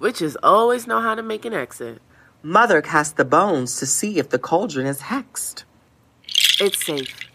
Witches 0.00 0.36
always 0.42 0.86
know 0.88 1.00
how 1.00 1.14
to 1.14 1.22
make 1.22 1.44
an 1.44 1.54
exit. 1.54 2.02
Mother 2.46 2.80
casts 2.80 3.14
the 3.14 3.24
bones 3.24 3.76
to 3.80 3.86
see 3.86 4.20
if 4.20 4.28
the 4.28 4.38
cauldron 4.38 4.86
is 4.86 5.00
hexed. 5.00 5.64
It's 6.60 6.86
safe. 6.86 7.28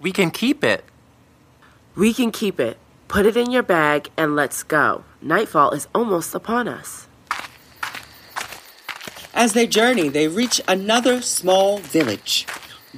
we 0.00 0.10
can 0.10 0.30
keep 0.30 0.64
it. 0.64 0.86
We 1.94 2.14
can 2.14 2.30
keep 2.32 2.58
it. 2.58 2.78
Put 3.08 3.26
it 3.26 3.36
in 3.36 3.50
your 3.50 3.62
bag 3.62 4.08
and 4.16 4.34
let's 4.34 4.62
go. 4.62 5.04
Nightfall 5.20 5.72
is 5.72 5.86
almost 5.94 6.34
upon 6.34 6.66
us. 6.66 7.08
As 9.34 9.52
they 9.52 9.66
journey, 9.66 10.08
they 10.08 10.28
reach 10.28 10.62
another 10.66 11.20
small 11.20 11.80
village. 11.80 12.46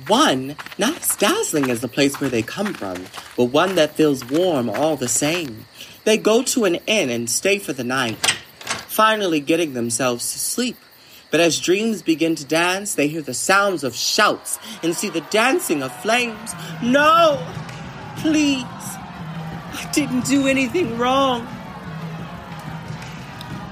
One 0.06 0.54
not 0.78 0.98
as 0.98 1.16
dazzling 1.16 1.68
as 1.68 1.80
the 1.80 1.88
place 1.88 2.20
where 2.20 2.30
they 2.30 2.42
come 2.42 2.74
from, 2.74 3.06
but 3.36 3.46
one 3.46 3.74
that 3.74 3.96
feels 3.96 4.24
warm 4.24 4.70
all 4.70 4.94
the 4.94 5.08
same. 5.08 5.64
They 6.04 6.16
go 6.16 6.44
to 6.44 6.64
an 6.64 6.76
inn 6.86 7.10
and 7.10 7.28
stay 7.28 7.58
for 7.58 7.72
the 7.72 7.82
night, 7.82 8.24
finally 8.86 9.40
getting 9.40 9.72
themselves 9.72 10.30
to 10.32 10.38
sleep. 10.38 10.76
But 11.30 11.40
as 11.40 11.60
dreams 11.60 12.02
begin 12.02 12.34
to 12.36 12.44
dance, 12.44 12.94
they 12.94 13.06
hear 13.06 13.22
the 13.22 13.34
sounds 13.34 13.84
of 13.84 13.94
shouts 13.94 14.58
and 14.82 14.96
see 14.96 15.10
the 15.10 15.20
dancing 15.30 15.82
of 15.82 15.94
flames. 16.02 16.54
No! 16.82 17.44
Please! 18.18 18.64
I 18.64 19.88
didn't 19.92 20.26
do 20.26 20.48
anything 20.48 20.98
wrong. 20.98 21.46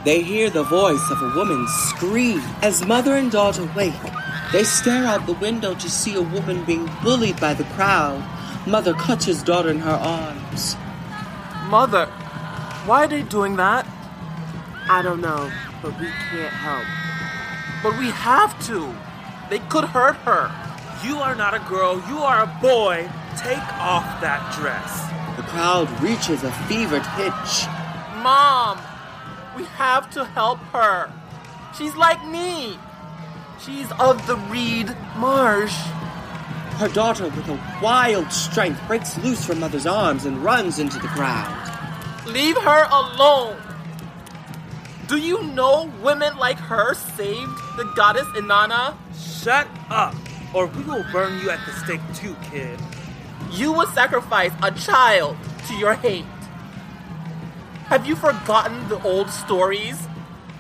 They 0.04 0.22
hear 0.22 0.48
the 0.48 0.62
voice 0.62 1.10
of 1.10 1.20
a 1.20 1.34
woman 1.34 1.66
scream 1.68 2.40
as 2.62 2.86
mother 2.86 3.16
and 3.16 3.30
daughter 3.30 3.68
wake. 3.76 3.92
They 4.52 4.62
stare 4.64 5.04
out 5.04 5.26
the 5.26 5.34
window 5.34 5.74
to 5.74 5.90
see 5.90 6.14
a 6.14 6.22
woman 6.22 6.64
being 6.64 6.88
bullied 7.02 7.40
by 7.40 7.54
the 7.54 7.64
crowd. 7.64 8.24
Mother 8.66 8.94
clutches 8.94 9.42
daughter 9.42 9.70
in 9.70 9.80
her 9.80 9.90
arms. 9.90 10.76
Mother, 11.66 12.06
why 12.86 13.04
are 13.04 13.08
they 13.08 13.22
doing 13.22 13.56
that? 13.56 13.86
I 14.88 15.02
don't 15.02 15.20
know, 15.20 15.50
but 15.82 15.98
we 16.00 16.06
can't 16.06 16.54
help. 16.54 16.97
But 17.82 17.98
we 17.98 18.10
have 18.10 18.58
to. 18.66 18.94
They 19.50 19.60
could 19.60 19.84
hurt 19.84 20.16
her. 20.26 20.50
You 21.06 21.18
are 21.18 21.34
not 21.34 21.54
a 21.54 21.60
girl, 21.68 22.02
you 22.08 22.18
are 22.18 22.42
a 22.42 22.58
boy. 22.60 23.08
Take 23.36 23.62
off 23.78 24.20
that 24.20 24.52
dress. 24.58 25.06
The 25.36 25.44
crowd 25.44 25.88
reaches 26.02 26.42
a 26.42 26.50
fevered 26.66 27.04
pitch. 27.14 27.66
Mom, 28.22 28.78
we 29.56 29.64
have 29.76 30.10
to 30.10 30.24
help 30.24 30.58
her. 30.72 31.12
She's 31.76 31.94
like 31.94 32.24
me. 32.26 32.76
She's 33.60 33.90
of 34.00 34.26
the 34.26 34.36
Reed 34.50 34.96
Marsh. 35.16 35.76
Her 36.78 36.88
daughter, 36.88 37.24
with 37.24 37.48
a 37.48 37.60
wild 37.82 38.32
strength, 38.32 38.80
breaks 38.88 39.16
loose 39.18 39.44
from 39.44 39.60
mother's 39.60 39.86
arms 39.86 40.24
and 40.24 40.42
runs 40.42 40.78
into 40.78 40.98
the 40.98 41.08
crowd. 41.08 42.26
Leave 42.26 42.56
her 42.56 42.88
alone. 42.90 43.56
Do 45.08 45.16
you 45.16 45.42
know 45.42 45.90
women 46.02 46.36
like 46.36 46.58
her 46.58 46.92
saved 46.92 47.56
the 47.78 47.90
goddess 47.96 48.26
Inanna? 48.36 48.94
Shut 49.16 49.66
up, 49.88 50.14
or 50.52 50.66
we 50.66 50.82
will 50.84 51.02
burn 51.10 51.40
you 51.40 51.48
at 51.48 51.64
the 51.64 51.72
stake 51.72 52.02
too, 52.14 52.36
kid. 52.50 52.78
You 53.50 53.72
would 53.72 53.88
sacrifice 53.94 54.52
a 54.62 54.70
child 54.70 55.38
to 55.66 55.74
your 55.76 55.94
hate. 55.94 56.26
Have 57.86 58.06
you 58.06 58.16
forgotten 58.16 58.86
the 58.90 59.02
old 59.02 59.30
stories? 59.30 59.96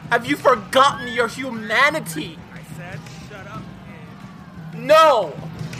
Have 0.08 0.24
you 0.24 0.34
forgotten 0.34 1.12
your 1.12 1.28
humanity? 1.28 2.38
I 2.54 2.62
said 2.74 2.98
shut 3.28 3.46
up, 3.48 3.60
kid. 4.72 4.78
No! 4.80 5.34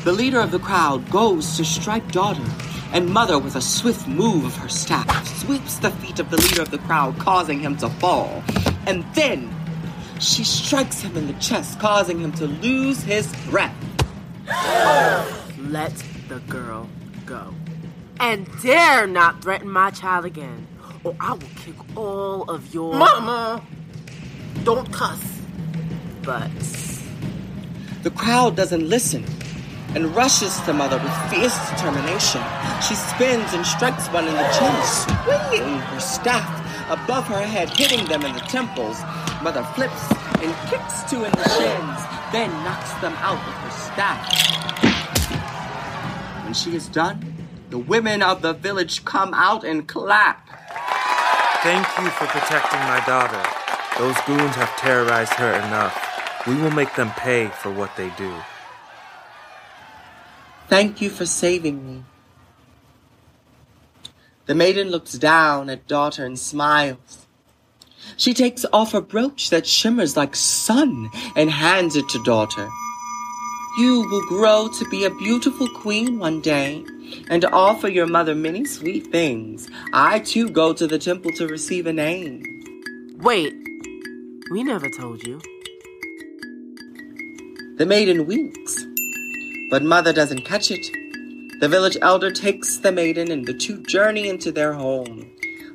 The 0.04 0.12
leader 0.12 0.40
of 0.40 0.50
the 0.50 0.58
crowd 0.58 1.10
goes 1.10 1.56
to 1.56 1.64
strike 1.64 2.12
daughter, 2.12 2.44
and 2.92 3.08
mother, 3.08 3.38
with 3.38 3.56
a 3.56 3.60
swift 3.60 4.08
move 4.08 4.44
of 4.44 4.56
her 4.56 4.68
staff, 4.68 5.26
sweeps 5.40 5.76
the 5.78 5.90
feet 5.90 6.18
of 6.18 6.30
the 6.30 6.36
leader 6.36 6.62
of 6.62 6.70
the 6.70 6.78
crowd, 6.78 7.18
causing 7.18 7.60
him 7.60 7.76
to 7.78 7.88
fall. 7.88 8.42
And 8.86 9.04
then 9.14 9.54
she 10.20 10.42
strikes 10.44 11.00
him 11.00 11.16
in 11.16 11.26
the 11.26 11.34
chest, 11.34 11.78
causing 11.78 12.20
him 12.20 12.32
to 12.32 12.46
lose 12.46 13.02
his 13.02 13.32
breath. 13.50 13.74
Let 15.58 15.94
the 16.28 16.40
girl 16.48 16.88
go. 17.26 17.54
And 18.20 18.48
dare 18.62 19.06
not 19.06 19.42
threaten 19.42 19.68
my 19.68 19.90
child 19.90 20.24
again, 20.24 20.66
or 21.04 21.14
I 21.20 21.32
will 21.32 21.48
kick 21.56 21.76
all 21.96 22.42
of 22.50 22.74
your 22.74 22.94
Mama! 22.94 23.62
Don't 24.64 24.90
cuss. 24.92 25.40
But. 26.22 26.50
The 28.02 28.10
crowd 28.10 28.56
doesn't 28.56 28.88
listen 28.88 29.24
and 29.94 30.14
rushes 30.14 30.60
to 30.62 30.72
mother 30.72 30.98
with 30.98 31.30
fierce 31.30 31.56
determination. 31.70 32.42
She 32.86 32.94
spins 32.94 33.52
and 33.54 33.64
strikes 33.64 34.08
one 34.08 34.26
in 34.26 34.34
the 34.34 34.48
chin, 34.52 34.74
swinging 34.84 35.78
her 35.78 36.00
staff 36.00 36.48
above 36.90 37.26
her 37.26 37.40
head, 37.40 37.70
hitting 37.70 38.04
them 38.06 38.22
in 38.24 38.32
the 38.34 38.40
temples. 38.40 39.00
Mother 39.42 39.62
flips 39.74 40.10
and 40.40 40.54
kicks 40.68 41.08
two 41.10 41.24
in 41.24 41.32
the 41.32 41.48
shins, 41.48 41.98
then 42.32 42.50
knocks 42.64 42.92
them 43.00 43.14
out 43.18 43.38
with 43.46 43.56
her 43.56 43.70
staff. 43.92 44.24
When 46.44 46.54
she 46.54 46.74
is 46.74 46.88
done, 46.88 47.34
the 47.70 47.78
women 47.78 48.22
of 48.22 48.42
the 48.42 48.52
village 48.52 49.04
come 49.04 49.34
out 49.34 49.64
and 49.64 49.86
clap. 49.86 50.48
Thank 51.62 51.86
you 51.98 52.08
for 52.10 52.26
protecting 52.26 52.80
my 52.80 53.02
daughter. 53.06 53.42
Those 53.98 54.16
goons 54.26 54.54
have 54.54 54.74
terrorized 54.76 55.32
her 55.34 55.52
enough. 55.54 56.46
We 56.46 56.54
will 56.54 56.70
make 56.70 56.94
them 56.94 57.10
pay 57.10 57.48
for 57.48 57.70
what 57.70 57.94
they 57.96 58.10
do. 58.16 58.32
Thank 60.68 61.00
you 61.00 61.08
for 61.08 61.24
saving 61.24 61.86
me. 61.86 62.04
The 64.46 64.54
maiden 64.54 64.90
looks 64.90 65.12
down 65.12 65.70
at 65.70 65.86
daughter 65.86 66.24
and 66.24 66.38
smiles. 66.38 67.26
She 68.16 68.34
takes 68.34 68.64
off 68.72 68.94
a 68.94 69.00
brooch 69.00 69.50
that 69.50 69.66
shimmers 69.66 70.16
like 70.16 70.34
sun 70.36 71.10
and 71.36 71.50
hands 71.50 71.96
it 71.96 72.08
to 72.10 72.22
daughter. 72.22 72.68
You 73.78 74.08
will 74.10 74.26
grow 74.26 74.68
to 74.68 74.88
be 74.90 75.04
a 75.04 75.10
beautiful 75.10 75.68
queen 75.68 76.18
one 76.18 76.40
day 76.40 76.84
and 77.30 77.44
offer 77.46 77.88
your 77.88 78.06
mother 78.06 78.34
many 78.34 78.64
sweet 78.64 79.12
things. 79.12 79.68
I 79.92 80.18
too 80.18 80.50
go 80.50 80.72
to 80.72 80.86
the 80.86 80.98
temple 80.98 81.32
to 81.32 81.46
receive 81.46 81.86
a 81.86 81.92
name. 81.92 82.42
Wait, 83.18 83.54
we 84.50 84.62
never 84.64 84.88
told 84.90 85.26
you. 85.26 85.40
The 87.76 87.86
maiden 87.86 88.26
winks, 88.26 88.84
but 89.70 89.82
mother 89.82 90.12
doesn't 90.12 90.44
catch 90.44 90.70
it. 90.70 90.90
The 91.60 91.68
village 91.68 91.96
elder 92.00 92.30
takes 92.30 92.78
the 92.78 92.92
maiden 92.92 93.30
and 93.30 93.46
the 93.46 93.54
two 93.54 93.82
journey 93.82 94.28
into 94.28 94.52
their 94.52 94.72
home. 94.72 95.30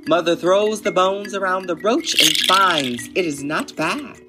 Mother 0.07 0.35
throws 0.35 0.81
the 0.81 0.91
bones 0.91 1.33
around 1.33 1.67
the 1.67 1.75
roach 1.75 2.19
and 2.21 2.35
finds 2.47 3.07
it 3.15 3.25
is 3.25 3.43
not 3.43 3.75
bad. 3.75 4.19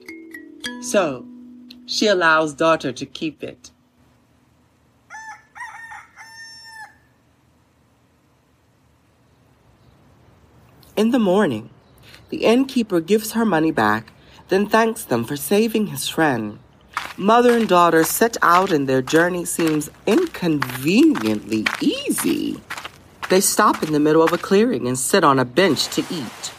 So 0.82 1.26
she 1.86 2.06
allows 2.06 2.54
daughter 2.54 2.92
to 2.92 3.06
keep 3.06 3.42
it. 3.42 3.70
In 10.96 11.10
the 11.10 11.18
morning, 11.18 11.70
the 12.28 12.44
innkeeper 12.44 13.00
gives 13.00 13.32
her 13.32 13.44
money 13.44 13.72
back, 13.72 14.12
then 14.48 14.68
thanks 14.68 15.04
them 15.04 15.24
for 15.24 15.36
saving 15.36 15.88
his 15.88 16.08
friend. 16.08 16.60
Mother 17.16 17.56
and 17.56 17.68
daughter 17.68 18.02
set 18.02 18.36
out, 18.42 18.72
and 18.72 18.88
their 18.88 19.00
journey 19.00 19.44
seems 19.44 19.88
inconveniently 20.04 21.64
easy. 21.80 22.60
They 23.30 23.40
stop 23.40 23.84
in 23.84 23.92
the 23.92 24.00
middle 24.00 24.22
of 24.22 24.32
a 24.32 24.38
clearing 24.38 24.88
and 24.88 24.98
sit 24.98 25.22
on 25.22 25.38
a 25.38 25.44
bench 25.44 25.86
to 25.94 26.04
eat. 26.10 26.52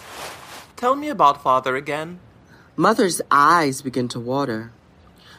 Tell 0.77 0.95
me 0.95 1.09
about 1.09 1.43
father 1.43 1.75
again. 1.75 2.19
Mother's 2.77 3.21
eyes 3.29 3.81
begin 3.81 4.07
to 4.09 4.19
water. 4.19 4.71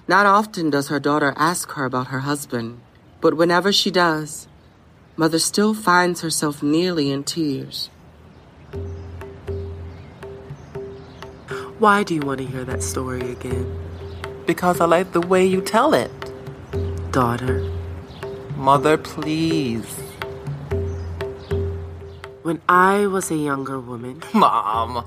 Not 0.07 0.26
often 0.26 0.68
does 0.68 0.88
her 0.88 1.00
daughter 1.00 1.33
ask 1.37 1.72
her 1.72 1.87
about 1.87 2.09
her 2.09 2.20
husband, 2.20 2.81
but 3.22 3.37
whenever 3.37 3.72
she 3.72 3.90
does, 3.90 4.46
Mother 5.16 5.38
still 5.38 5.72
finds 5.72 6.20
herself 6.20 6.62
nearly 6.62 7.11
in 7.11 7.24
tears. 7.24 7.88
Why 11.79 12.02
do 12.02 12.14
you 12.14 12.20
want 12.20 12.38
to 12.38 12.46
hear 12.46 12.64
that 12.64 12.83
story 12.83 13.33
again? 13.33 13.86
Because 14.46 14.80
I 14.80 14.87
like 14.87 15.12
the 15.12 15.20
way 15.20 15.44
you 15.44 15.61
tell 15.61 15.92
it. 15.94 16.11
Daughter, 17.12 17.68
Mother, 18.56 18.96
please. 18.96 19.87
when 22.46 22.62
I 22.68 23.09
was 23.09 23.32
a 23.32 23.35
younger 23.37 23.80
woman, 23.80 24.22
Mom, 24.32 25.04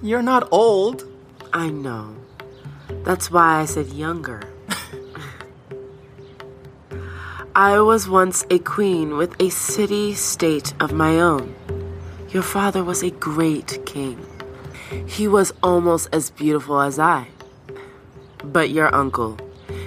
you're 0.00 0.22
not 0.22 0.48
old. 0.50 1.04
I 1.52 1.68
know. 1.68 2.16
That's 3.04 3.30
why 3.30 3.60
I 3.60 3.66
said 3.66 3.88
younger. 3.88 4.40
I 7.54 7.80
was 7.80 8.08
once 8.08 8.46
a 8.48 8.58
queen 8.60 9.18
with 9.18 9.38
a 9.38 9.50
city 9.50 10.14
state 10.14 10.72
of 10.80 10.94
my 10.94 11.20
own. 11.20 11.54
Your 12.30 12.42
father 12.42 12.82
was 12.82 13.02
a 13.02 13.10
great 13.10 13.84
king. 13.84 14.18
He 15.06 15.28
was 15.28 15.52
almost 15.62 16.08
as 16.14 16.30
beautiful 16.30 16.80
as 16.80 16.98
I. 16.98 17.28
But 18.52 18.70
your 18.70 18.94
uncle, 18.94 19.38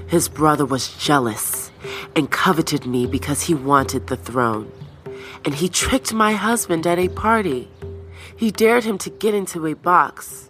his 0.07 0.27
brother, 0.27 0.65
was 0.65 0.95
jealous 0.97 1.71
and 2.15 2.29
coveted 2.29 2.85
me 2.85 3.05
because 3.05 3.43
he 3.43 3.53
wanted 3.53 4.07
the 4.07 4.17
throne. 4.17 4.71
And 5.45 5.55
he 5.55 5.69
tricked 5.69 6.13
my 6.13 6.33
husband 6.33 6.85
at 6.85 6.99
a 6.99 7.07
party. 7.09 7.69
He 8.35 8.51
dared 8.51 8.83
him 8.83 8.97
to 8.99 9.09
get 9.09 9.33
into 9.33 9.65
a 9.67 9.73
box. 9.75 10.49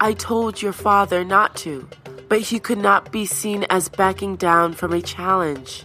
I 0.00 0.12
told 0.12 0.62
your 0.62 0.72
father 0.72 1.24
not 1.24 1.56
to, 1.56 1.88
but 2.28 2.40
he 2.40 2.58
could 2.60 2.78
not 2.78 3.10
be 3.10 3.26
seen 3.26 3.66
as 3.68 3.88
backing 3.88 4.36
down 4.36 4.74
from 4.74 4.92
a 4.92 5.02
challenge. 5.02 5.84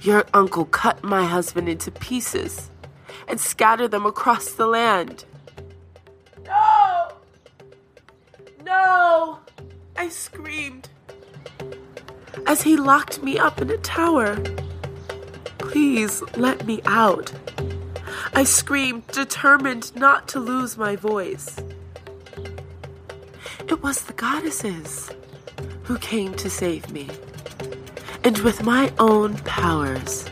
Your 0.00 0.24
uncle 0.34 0.64
cut 0.64 1.04
my 1.04 1.24
husband 1.24 1.68
into 1.68 1.90
pieces 1.90 2.70
and 3.28 3.38
scattered 3.38 3.90
them 3.90 4.06
across 4.06 4.52
the 4.52 4.66
land. 4.66 5.24
No! 6.44 7.08
No! 8.64 9.38
I 9.96 10.08
screamed 10.08 10.88
as 12.46 12.62
he 12.62 12.76
locked 12.76 13.22
me 13.22 13.38
up 13.38 13.62
in 13.62 13.70
a 13.70 13.78
tower. 13.78 14.36
Please 15.58 16.22
let 16.36 16.66
me 16.66 16.82
out. 16.84 17.32
I 18.34 18.44
screamed, 18.44 19.06
determined 19.06 19.94
not 19.96 20.28
to 20.28 20.40
lose 20.40 20.76
my 20.76 20.96
voice. 20.96 21.56
It 23.68 23.82
was 23.82 24.02
the 24.02 24.12
goddesses 24.12 25.10
who 25.84 25.98
came 25.98 26.34
to 26.34 26.50
save 26.50 26.90
me. 26.90 27.08
And 28.24 28.36
with 28.38 28.62
my 28.62 28.92
own 28.98 29.38
powers, 29.38 30.28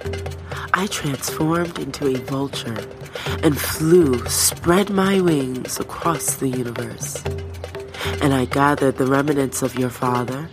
I 0.74 0.88
transformed 0.88 1.78
into 1.78 2.06
a 2.06 2.18
vulture 2.18 2.78
and 3.42 3.58
flew, 3.58 4.26
spread 4.28 4.90
my 4.90 5.20
wings 5.20 5.80
across 5.80 6.34
the 6.34 6.48
universe. 6.48 7.24
And 8.20 8.34
I 8.34 8.44
gathered 8.44 8.98
the 8.98 9.06
remnants 9.06 9.62
of 9.62 9.78
your 9.78 9.90
father 9.90 10.48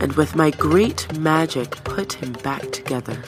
and 0.00 0.12
with 0.12 0.36
my 0.36 0.50
great 0.50 1.18
magic 1.18 1.70
put 1.84 2.12
him 2.12 2.32
back 2.44 2.70
together. 2.72 3.22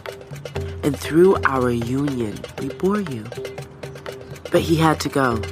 And 0.83 0.99
through 0.99 1.37
our 1.45 1.71
union, 1.71 2.39
we 2.59 2.69
bore 2.69 3.01
you. 3.01 3.25
But 4.51 4.63
he 4.63 4.77
had 4.77 5.01
to 5.01 5.09
go, 5.09 5.43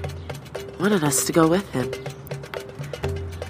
wanted 0.80 1.04
us 1.04 1.24
to 1.24 1.32
go 1.32 1.46
with 1.46 1.68
him. 1.70 1.90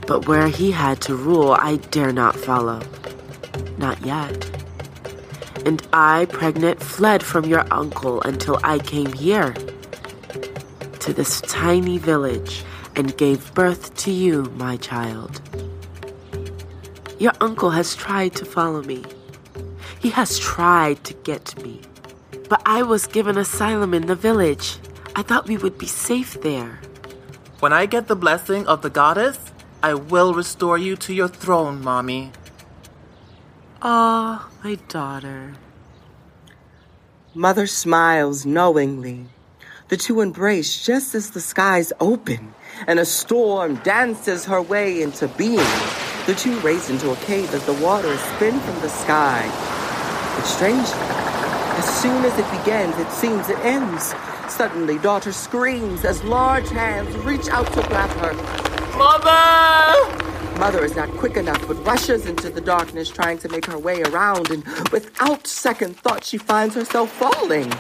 But 0.07 0.27
where 0.27 0.49
he 0.49 0.71
had 0.71 1.01
to 1.03 1.15
rule, 1.15 1.53
I 1.53 1.77
dare 1.77 2.13
not 2.13 2.35
follow. 2.35 2.81
Not 3.77 4.01
yet. 4.05 4.51
And 5.67 5.87
I, 5.93 6.27
pregnant, 6.27 6.83
fled 6.83 7.23
from 7.23 7.45
your 7.45 7.67
uncle 7.71 8.23
until 8.23 8.59
I 8.65 8.79
came 8.79 9.13
here 9.13 9.53
to 11.01 11.13
this 11.13 11.41
tiny 11.43 11.99
village 11.99 12.65
and 12.97 13.17
gave 13.17 13.55
birth 13.55 13.95
to 13.97 14.11
you, 14.11 14.45
my 14.57 14.77
child. 14.79 15.43
Your 17.19 17.33
uncle 17.41 17.71
has 17.71 17.97
tried 17.97 18.37
to 18.37 18.45
follow 18.45 18.83
me. 18.83 19.05
He 19.99 20.11
has 20.11 20.39
tried 20.39 21.03
to 21.03 21.15
get 21.15 21.61
me. 21.63 21.81
But 22.49 22.63
I 22.65 22.83
was 22.83 23.09
given 23.09 23.37
asylum 23.37 23.93
in 23.93 24.07
the 24.07 24.15
village. 24.15 24.79
I 25.17 25.23
thought 25.23 25.49
we 25.49 25.57
would 25.57 25.79
be 25.79 25.87
safe 25.87 26.41
there. 26.43 26.79
When 27.59 27.73
I 27.73 27.87
get 27.87 28.07
the 28.07 28.15
blessing 28.15 28.69
of 28.69 28.83
the 28.83 28.91
goddess, 28.91 29.39
I 29.83 29.95
will 29.95 30.33
restore 30.33 30.79
you 30.79 30.95
to 30.97 31.13
your 31.13 31.27
throne, 31.27 31.83
Mommy. 31.83 32.31
Ah, 33.83 34.49
my 34.63 34.77
daughter. 34.87 35.55
Mother 37.35 37.67
smiles 37.67 38.47
knowingly. 38.47 39.27
The 39.89 39.97
two 39.97 40.21
embrace 40.21 40.85
just 40.85 41.17
as 41.17 41.31
the 41.31 41.41
skies 41.41 41.93
open 41.99 42.55
and 42.87 43.01
a 43.01 43.05
storm 43.05 43.77
dances 43.77 44.45
her 44.45 44.63
way 44.63 45.03
into 45.03 45.27
being. 45.29 45.67
The 46.29 46.35
two 46.35 46.61
race 46.61 46.91
into 46.91 47.11
a 47.11 47.17
cave 47.17 47.55
as 47.55 47.65
the 47.65 47.73
water 47.73 48.09
is 48.09 48.21
spin 48.21 48.61
from 48.61 48.79
the 48.81 48.89
sky. 48.91 49.49
But 50.37 50.45
strangely, 50.45 50.93
as 51.79 52.03
soon 52.03 52.23
as 52.23 52.39
it 52.39 52.45
begins, 52.59 52.95
it 52.99 53.11
seems 53.11 53.49
it 53.49 53.59
ends. 53.61 54.15
Suddenly, 54.47 54.99
daughter 54.99 55.33
screams 55.33 56.05
as 56.05 56.23
large 56.25 56.69
hands 56.69 57.17
reach 57.25 57.49
out 57.49 57.73
to 57.73 57.83
grab 57.89 58.11
her. 58.19 58.35
Mother! 58.99 60.59
Mother 60.59 60.85
is 60.85 60.95
not 60.95 61.09
quick 61.13 61.39
enough, 61.39 61.67
but 61.67 61.83
rushes 61.87 62.27
into 62.27 62.51
the 62.51 62.61
darkness 62.61 63.09
trying 63.09 63.39
to 63.39 63.49
make 63.49 63.65
her 63.65 63.79
way 63.79 64.03
around, 64.03 64.51
and 64.51 64.63
without 64.93 65.47
second 65.47 65.97
thought, 65.97 66.25
she 66.25 66.37
finds 66.37 66.75
herself 66.75 67.11
falling. 67.11 67.73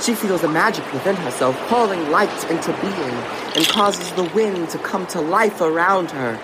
She 0.00 0.14
feels 0.14 0.44
a 0.44 0.48
magic 0.48 0.90
within 0.94 1.16
herself, 1.16 1.58
calling 1.68 2.10
light 2.10 2.50
into 2.50 2.72
being, 2.80 3.16
and 3.54 3.68
causes 3.68 4.10
the 4.12 4.24
wind 4.34 4.70
to 4.70 4.78
come 4.78 5.06
to 5.08 5.20
life 5.20 5.60
around 5.60 6.10
her. 6.12 6.40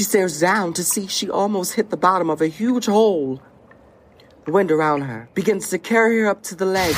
She 0.00 0.04
stares 0.04 0.40
down 0.40 0.72
to 0.72 0.82
see 0.82 1.08
she 1.08 1.28
almost 1.28 1.74
hit 1.74 1.90
the 1.90 1.96
bottom 1.98 2.30
of 2.30 2.40
a 2.40 2.46
huge 2.46 2.86
hole. 2.86 3.42
The 4.46 4.50
wind 4.50 4.70
around 4.70 5.02
her 5.02 5.28
begins 5.34 5.68
to 5.68 5.78
carry 5.78 6.20
her 6.20 6.26
up 6.26 6.42
to 6.44 6.54
the 6.54 6.64
ledge. 6.64 6.96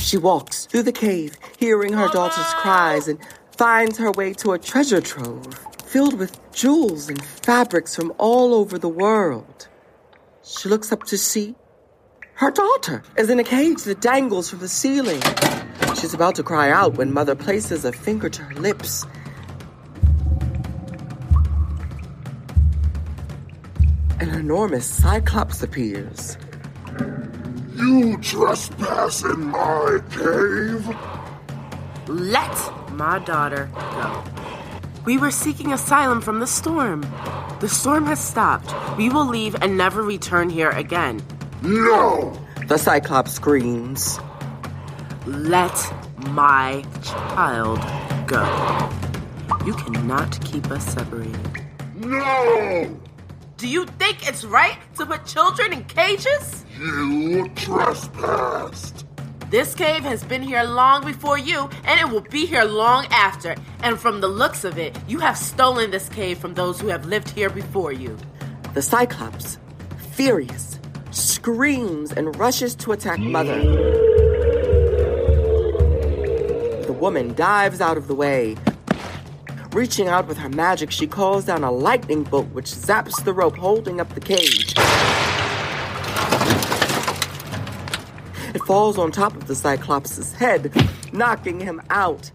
She 0.00 0.16
walks 0.16 0.64
through 0.64 0.84
the 0.84 0.92
cave, 0.92 1.36
hearing 1.58 1.92
her 1.92 2.08
daughter's 2.08 2.54
cries, 2.54 3.06
and 3.06 3.18
finds 3.58 3.98
her 3.98 4.10
way 4.12 4.32
to 4.32 4.52
a 4.52 4.58
treasure 4.58 5.02
trove 5.02 5.46
filled 5.84 6.18
with 6.18 6.40
jewels 6.54 7.10
and 7.10 7.22
fabrics 7.22 7.94
from 7.94 8.14
all 8.16 8.54
over 8.54 8.78
the 8.78 8.88
world. 8.88 9.68
She 10.42 10.70
looks 10.70 10.90
up 10.90 11.02
to 11.08 11.18
see 11.18 11.54
her 12.36 12.50
daughter 12.50 13.02
is 13.18 13.28
in 13.28 13.40
a 13.40 13.44
cage 13.44 13.82
that 13.82 14.00
dangles 14.00 14.48
from 14.48 14.60
the 14.60 14.68
ceiling. 14.68 15.20
She's 16.00 16.14
about 16.14 16.36
to 16.36 16.42
cry 16.42 16.70
out 16.70 16.96
when 16.96 17.12
Mother 17.12 17.34
places 17.34 17.84
a 17.84 17.92
finger 17.92 18.30
to 18.30 18.42
her 18.42 18.54
lips. 18.54 19.04
An 24.22 24.30
enormous 24.36 24.86
cyclops 24.86 25.64
appears. 25.64 26.38
You 27.74 28.16
trespass 28.18 29.24
in 29.24 29.46
my 29.46 30.00
cave? 30.12 30.96
Let 32.06 32.92
my 32.92 33.18
daughter 33.18 33.68
go. 33.74 34.22
We 35.04 35.18
were 35.18 35.32
seeking 35.32 35.72
asylum 35.72 36.20
from 36.20 36.38
the 36.38 36.46
storm. 36.46 37.00
The 37.58 37.68
storm 37.68 38.06
has 38.06 38.20
stopped. 38.20 38.72
We 38.96 39.08
will 39.08 39.26
leave 39.26 39.56
and 39.60 39.76
never 39.76 40.04
return 40.04 40.50
here 40.50 40.70
again. 40.70 41.20
No! 41.62 42.32
The 42.68 42.78
cyclops 42.78 43.32
screams. 43.32 44.20
Let 45.26 45.74
my 46.28 46.84
child 47.02 47.80
go. 48.28 48.46
You 49.66 49.74
cannot 49.74 50.40
keep 50.42 50.70
us 50.70 50.86
separated. 50.86 51.64
No! 51.96 53.01
Do 53.62 53.68
you 53.68 53.86
think 53.86 54.28
it's 54.28 54.44
right 54.44 54.76
to 54.96 55.06
put 55.06 55.24
children 55.24 55.72
in 55.72 55.84
cages? 55.84 56.64
You 56.80 57.48
trespassed. 57.54 59.06
This 59.50 59.72
cave 59.72 60.02
has 60.02 60.24
been 60.24 60.42
here 60.42 60.64
long 60.64 61.04
before 61.04 61.38
you, 61.38 61.70
and 61.84 62.00
it 62.00 62.12
will 62.12 62.22
be 62.22 62.44
here 62.44 62.64
long 62.64 63.06
after. 63.12 63.54
And 63.84 64.00
from 64.00 64.20
the 64.20 64.26
looks 64.26 64.64
of 64.64 64.78
it, 64.78 64.98
you 65.06 65.20
have 65.20 65.38
stolen 65.38 65.92
this 65.92 66.08
cave 66.08 66.38
from 66.38 66.54
those 66.54 66.80
who 66.80 66.88
have 66.88 67.06
lived 67.06 67.30
here 67.30 67.50
before 67.50 67.92
you. 67.92 68.18
The 68.74 68.82
Cyclops, 68.82 69.60
furious, 70.10 70.80
screams 71.12 72.10
and 72.10 72.34
rushes 72.36 72.74
to 72.74 72.90
attack 72.90 73.20
Mother. 73.20 73.62
The 76.82 76.96
woman 76.98 77.32
dives 77.34 77.80
out 77.80 77.96
of 77.96 78.08
the 78.08 78.14
way. 78.16 78.56
Reaching 79.72 80.06
out 80.06 80.28
with 80.28 80.36
her 80.36 80.50
magic, 80.50 80.90
she 80.90 81.06
calls 81.06 81.46
down 81.46 81.64
a 81.64 81.70
lightning 81.70 82.24
bolt 82.24 82.46
which 82.48 82.66
zaps 82.66 83.24
the 83.24 83.32
rope 83.32 83.56
holding 83.56 84.00
up 84.00 84.14
the 84.14 84.20
cage. 84.20 84.74
It 88.54 88.60
falls 88.66 88.98
on 88.98 89.10
top 89.12 89.34
of 89.34 89.46
the 89.46 89.54
Cyclops' 89.54 90.34
head, 90.34 90.70
knocking 91.14 91.58
him 91.58 91.80
out. 91.88 92.30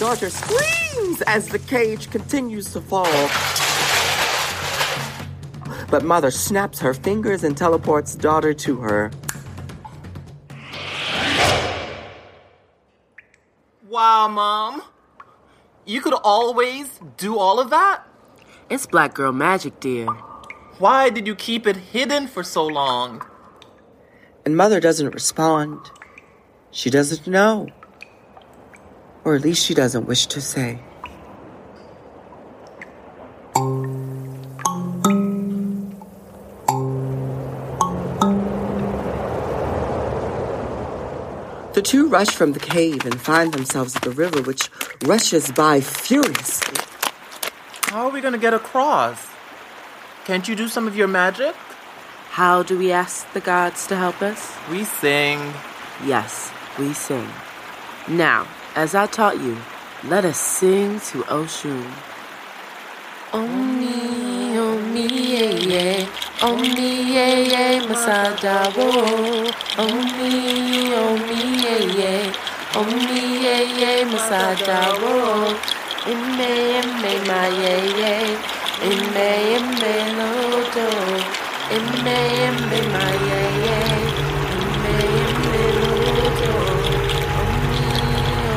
Daughter 0.00 0.30
screams 0.30 1.20
as 1.26 1.48
the 1.48 1.58
cage 1.58 2.10
continues 2.10 2.72
to 2.72 2.80
fall. 2.80 3.04
But 5.90 6.04
Mother 6.04 6.30
snaps 6.30 6.78
her 6.80 6.94
fingers 6.94 7.44
and 7.44 7.54
teleports 7.54 8.14
daughter 8.14 8.54
to 8.54 8.78
her. 8.78 9.10
Wow, 13.94 14.26
Mom. 14.26 14.82
You 15.86 16.00
could 16.00 16.14
always 16.24 16.98
do 17.16 17.38
all 17.38 17.60
of 17.60 17.70
that? 17.70 18.02
It's 18.68 18.86
black 18.86 19.14
girl 19.14 19.30
magic, 19.30 19.78
dear. 19.78 20.06
Why 20.80 21.10
did 21.10 21.28
you 21.28 21.36
keep 21.36 21.64
it 21.64 21.76
hidden 21.76 22.26
for 22.26 22.42
so 22.42 22.66
long? 22.66 23.24
And 24.44 24.56
Mother 24.56 24.80
doesn't 24.80 25.14
respond. 25.14 25.78
She 26.72 26.90
doesn't 26.90 27.28
know. 27.28 27.68
Or 29.22 29.36
at 29.36 29.42
least 29.42 29.64
she 29.64 29.74
doesn't 29.74 30.08
wish 30.08 30.26
to 30.26 30.40
say. 30.40 30.80
Two 41.94 42.08
rush 42.08 42.34
from 42.34 42.50
the 42.50 42.58
cave 42.58 43.06
and 43.06 43.20
find 43.20 43.54
themselves 43.54 43.94
at 43.94 44.02
the 44.02 44.10
river, 44.10 44.42
which 44.42 44.68
rushes 45.04 45.52
by 45.52 45.80
furiously. 45.80 46.76
How 47.82 48.06
are 48.06 48.10
we 48.10 48.20
gonna 48.20 48.36
get 48.46 48.52
across? 48.52 49.28
Can't 50.24 50.48
you 50.48 50.56
do 50.56 50.66
some 50.66 50.88
of 50.88 50.96
your 50.96 51.06
magic? 51.06 51.54
How 52.30 52.64
do 52.64 52.76
we 52.76 52.90
ask 52.90 53.32
the 53.32 53.40
gods 53.40 53.86
to 53.86 53.94
help 53.94 54.22
us? 54.22 54.40
We 54.68 54.82
sing. 54.82 55.38
Yes, 56.04 56.50
we 56.80 56.94
sing. 56.94 57.28
Now, 58.08 58.48
as 58.74 58.96
I 58.96 59.06
taught 59.06 59.40
you, 59.40 59.56
let 60.02 60.24
us 60.24 60.40
sing 60.40 60.98
to 61.10 61.22
Oshun. 61.38 61.86
Omi, 63.32 64.43
omi, 64.94 65.34
yeah, 65.34 65.50
yeah. 65.74 66.06
Omi, 66.40 67.14
yeah, 67.14 67.34
yeah, 67.52 67.80
masada. 67.82 68.70
Omi, 69.76 70.94
omi, 70.94 71.40
yeah, 71.66 71.82
yeah. 71.98 72.32
Omi, 72.78 73.42
yeah, 73.42 73.62
yeah, 73.80 74.04
masada, 74.06 74.94
ime, 76.06 77.18
ma, 77.26 77.42
yeah, 77.46 77.82
yeah. 77.82 78.38
Ime, 78.86 79.30
ime, 79.58 79.94
lodo. 80.14 80.86
Ime, 81.74 82.18
ime, 82.46 82.78
ma, 82.94 83.06
yeah, 83.26 83.50
yeah. 83.66 83.98
Ime, 84.54 84.94
ime, 85.18 85.62
lodo. 85.82 86.54
Omi, 87.42 87.82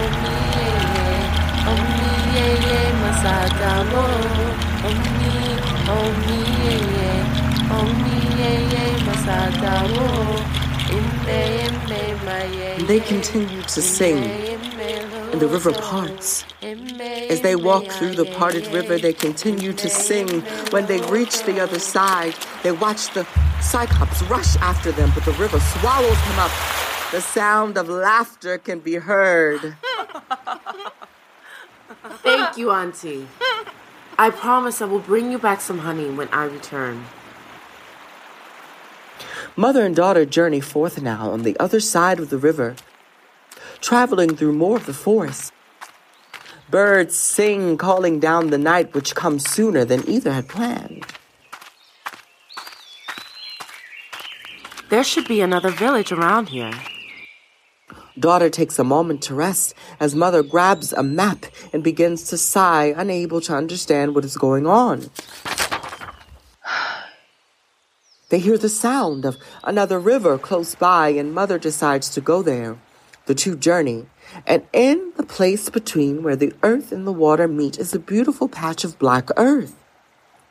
omi, 0.06 0.38
yeah, 0.54 0.78
yeah. 0.94 1.70
Omi, 1.72 2.10
yeah, 2.36 2.54
yeah, 2.70 2.90
masada, 3.02 3.72
wo. 3.90 4.06
Omi, 4.86 5.26
omi, 5.26 5.57
they 12.88 13.00
continue 13.02 13.62
to 13.62 13.82
sing. 13.82 14.24
And 15.32 15.42
the 15.42 15.48
river 15.48 15.74
parts. 15.74 16.46
As 16.62 17.42
they 17.42 17.56
walk 17.56 17.86
through 17.86 18.16
the 18.16 18.26
parted 18.38 18.66
river, 18.68 18.98
they 18.98 19.14
continue 19.14 19.74
to 19.74 19.90
sing. 19.90 20.42
When 20.72 20.86
they 20.86 21.02
reach 21.12 21.44
the 21.44 21.60
other 21.60 21.80
side, 21.80 22.36
they 22.64 22.72
watch 22.72 23.14
the 23.14 23.28
Cyclops 23.62 24.22
rush 24.24 24.56
after 24.58 24.92
them, 24.92 25.12
but 25.14 25.26
the 25.26 25.34
river 25.34 25.60
swallows 25.60 26.18
him 26.18 26.40
up. 26.40 26.52
The 27.12 27.22
sound 27.22 27.78
of 27.78 27.90
laughter 27.90 28.58
can 28.58 28.80
be 28.80 28.96
heard. 28.96 29.76
Thank 32.24 32.58
you, 32.58 32.72
Auntie. 32.72 33.28
I 34.20 34.32
promise 34.32 34.82
I 34.82 34.86
will 34.86 35.00
bring 35.00 35.32
you 35.32 35.38
back 35.38 35.62
some 35.62 35.80
honey 35.80 36.10
when 36.10 36.28
I 36.30 36.46
return. 36.46 37.06
Mother 39.56 39.86
and 39.86 39.96
daughter 39.96 40.26
journey 40.26 40.60
forth 40.60 41.02
now 41.02 41.30
on 41.30 41.44
the 41.44 41.58
other 41.60 41.80
side 41.80 42.20
of 42.20 42.32
the 42.32 42.38
river, 42.38 42.76
traveling 43.80 44.36
through 44.36 44.54
more 44.54 44.78
of 44.78 44.88
the 44.88 44.94
forest. 44.94 45.54
Birds 46.70 47.16
sing, 47.16 47.78
calling 47.78 48.20
down 48.20 48.50
the 48.50 48.58
night, 48.58 48.94
which 48.94 49.16
comes 49.16 49.48
sooner 49.48 49.86
than 49.86 50.08
either 50.10 50.34
had 50.34 50.50
planned. 50.50 51.06
There 54.90 55.04
should 55.04 55.28
be 55.28 55.42
another 55.42 55.70
village 55.70 56.12
around 56.12 56.50
here. 56.50 56.74
Daughter 58.20 58.50
takes 58.50 58.80
a 58.80 58.84
moment 58.84 59.22
to 59.24 59.36
rest 59.36 59.76
as 60.00 60.16
mother 60.16 60.42
grabs 60.42 60.92
a 60.94 61.04
map 61.04 61.46
and 61.72 61.84
begins 61.84 62.24
to 62.30 62.38
sigh, 62.38 62.94
unable 62.98 63.42
to 63.42 63.54
understand 63.56 64.16
what 64.16 64.26
is 64.26 64.38
going 64.38 64.66
on. 64.66 65.10
They 68.30 68.40
hear 68.40 68.58
the 68.58 68.68
sound 68.68 69.24
of 69.24 69.38
another 69.64 69.98
river 70.00 70.38
close 70.38 70.76
by, 70.76 71.10
and 71.10 71.34
mother 71.34 71.58
decides 71.58 72.10
to 72.10 72.20
go 72.20 72.42
there. 72.42 72.78
The 73.26 73.34
two 73.34 73.56
journey, 73.56 74.08
and 74.46 74.68
in 74.74 75.14
the 75.16 75.24
place 75.24 75.70
between 75.70 76.24
where 76.24 76.36
the 76.36 76.52
earth 76.62 76.92
and 76.92 77.08
the 77.08 77.14
water 77.14 77.48
meet 77.48 77.80
is 77.80 77.94
a 77.94 78.00
beautiful 78.00 78.50
patch 78.50 78.84
of 78.84 79.00
black 79.00 79.30
earth. 79.38 79.76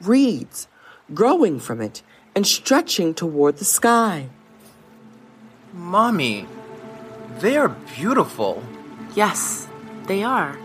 Reeds 0.00 0.68
growing 1.12 1.60
from 1.60 1.82
it 1.82 2.02
and 2.34 2.46
stretching 2.46 3.12
toward 3.14 3.58
the 3.58 3.64
sky. 3.64 4.28
Mommy, 5.72 6.46
they 7.40 7.56
are 7.56 7.68
beautiful. 7.94 8.62
Yes, 9.14 9.68
they 10.06 10.22
are. 10.22 10.58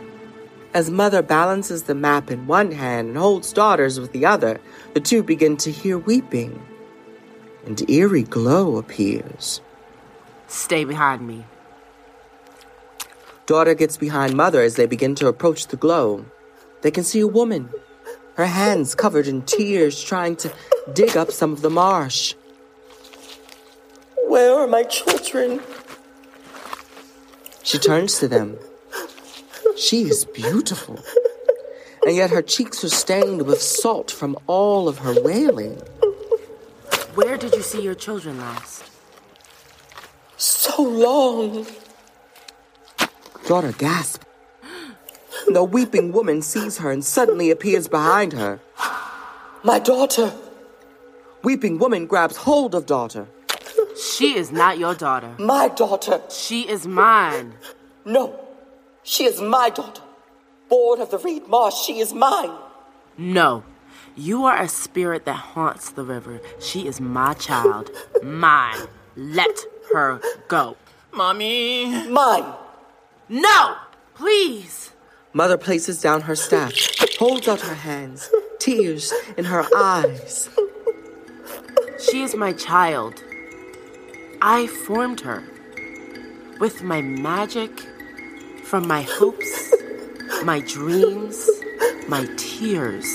As 0.73 0.89
mother 0.89 1.21
balances 1.21 1.83
the 1.83 1.95
map 1.95 2.31
in 2.31 2.47
one 2.47 2.71
hand 2.71 3.09
and 3.09 3.17
holds 3.17 3.51
daughters 3.51 3.99
with 3.99 4.13
the 4.13 4.25
other, 4.25 4.59
the 4.93 5.01
two 5.01 5.21
begin 5.21 5.57
to 5.57 5.71
hear 5.71 5.97
weeping. 5.97 6.61
An 7.65 7.75
eerie 7.87 8.23
glow 8.23 8.77
appears. 8.77 9.61
Stay 10.47 10.85
behind 10.85 11.27
me. 11.27 11.45
Daughter 13.45 13.73
gets 13.73 13.97
behind 13.97 14.35
mother 14.35 14.61
as 14.61 14.75
they 14.75 14.85
begin 14.85 15.13
to 15.15 15.27
approach 15.27 15.67
the 15.67 15.77
glow. 15.77 16.25
They 16.81 16.91
can 16.91 17.03
see 17.03 17.19
a 17.19 17.27
woman, 17.27 17.69
her 18.35 18.45
hands 18.45 18.95
covered 18.95 19.27
in 19.27 19.41
tears, 19.41 20.01
trying 20.01 20.37
to 20.37 20.51
dig 20.93 21.17
up 21.17 21.31
some 21.31 21.51
of 21.51 21.61
the 21.61 21.69
marsh. 21.69 22.33
Where 24.27 24.53
are 24.55 24.67
my 24.67 24.83
children? 24.83 25.59
She 27.63 27.77
turns 27.77 28.19
to 28.19 28.27
them. 28.27 28.57
She 29.77 30.03
is 30.03 30.25
beautiful, 30.25 30.99
and 32.05 32.15
yet 32.15 32.29
her 32.29 32.41
cheeks 32.41 32.83
are 32.83 32.89
stained 32.89 33.43
with 33.43 33.61
salt 33.61 34.11
from 34.11 34.37
all 34.47 34.87
of 34.87 34.99
her 34.99 35.19
wailing. 35.21 35.81
Where 37.15 37.37
did 37.37 37.53
you 37.53 37.61
see 37.61 37.81
your 37.81 37.95
children 37.95 38.37
last? 38.39 38.83
So 40.37 40.81
long. 40.81 41.65
Daughter 43.47 43.73
gasps. 43.73 44.25
The 45.47 45.63
weeping 45.63 46.11
woman 46.11 46.41
sees 46.41 46.77
her 46.77 46.91
and 46.91 47.03
suddenly 47.03 47.51
appears 47.51 47.87
behind 47.87 48.33
her. 48.33 48.59
My 49.63 49.79
daughter! 49.79 50.33
Weeping 51.43 51.77
woman 51.77 52.05
grabs 52.05 52.37
hold 52.37 52.75
of 52.75 52.85
daughter. 52.85 53.27
She 54.01 54.37
is 54.37 54.51
not 54.51 54.77
your 54.77 54.95
daughter. 54.95 55.35
My 55.39 55.67
daughter! 55.67 56.21
She 56.29 56.67
is 56.67 56.87
mine. 56.87 57.53
No, 58.05 58.39
she 59.03 59.25
is 59.25 59.41
my 59.41 59.69
daughter. 59.69 60.01
Born 60.69 61.01
of 61.01 61.11
the 61.11 61.17
reed 61.17 61.47
marsh, 61.47 61.75
she 61.75 61.99
is 61.99 62.13
mine. 62.13 62.51
No, 63.17 63.63
you 64.15 64.45
are 64.45 64.61
a 64.61 64.67
spirit 64.67 65.25
that 65.25 65.35
haunts 65.35 65.91
the 65.91 66.03
river. 66.03 66.41
She 66.59 66.87
is 66.87 66.99
my 67.01 67.33
child. 67.33 67.91
Mine. 68.23 68.87
Let 69.15 69.59
her 69.93 70.21
go. 70.47 70.77
Mommy. 71.13 72.07
Mine. 72.09 72.53
No! 73.27 73.75
Please! 74.15 74.91
Mother 75.33 75.57
places 75.57 76.01
down 76.01 76.21
her 76.21 76.35
staff, 76.35 76.73
holds 77.17 77.47
out 77.47 77.61
her 77.61 77.75
hands, 77.75 78.29
tears 78.59 79.13
in 79.37 79.45
her 79.45 79.65
eyes. 79.75 80.49
She 81.99 82.21
is 82.21 82.35
my 82.35 82.51
child. 82.51 83.23
I 84.43 84.65
formed 84.65 85.21
her 85.21 85.43
with 86.59 86.81
my 86.81 86.99
magic 86.99 87.69
from 88.63 88.87
my 88.87 89.03
hopes, 89.03 89.71
my 90.43 90.61
dreams, 90.61 91.47
my 92.07 92.27
tears. 92.37 93.05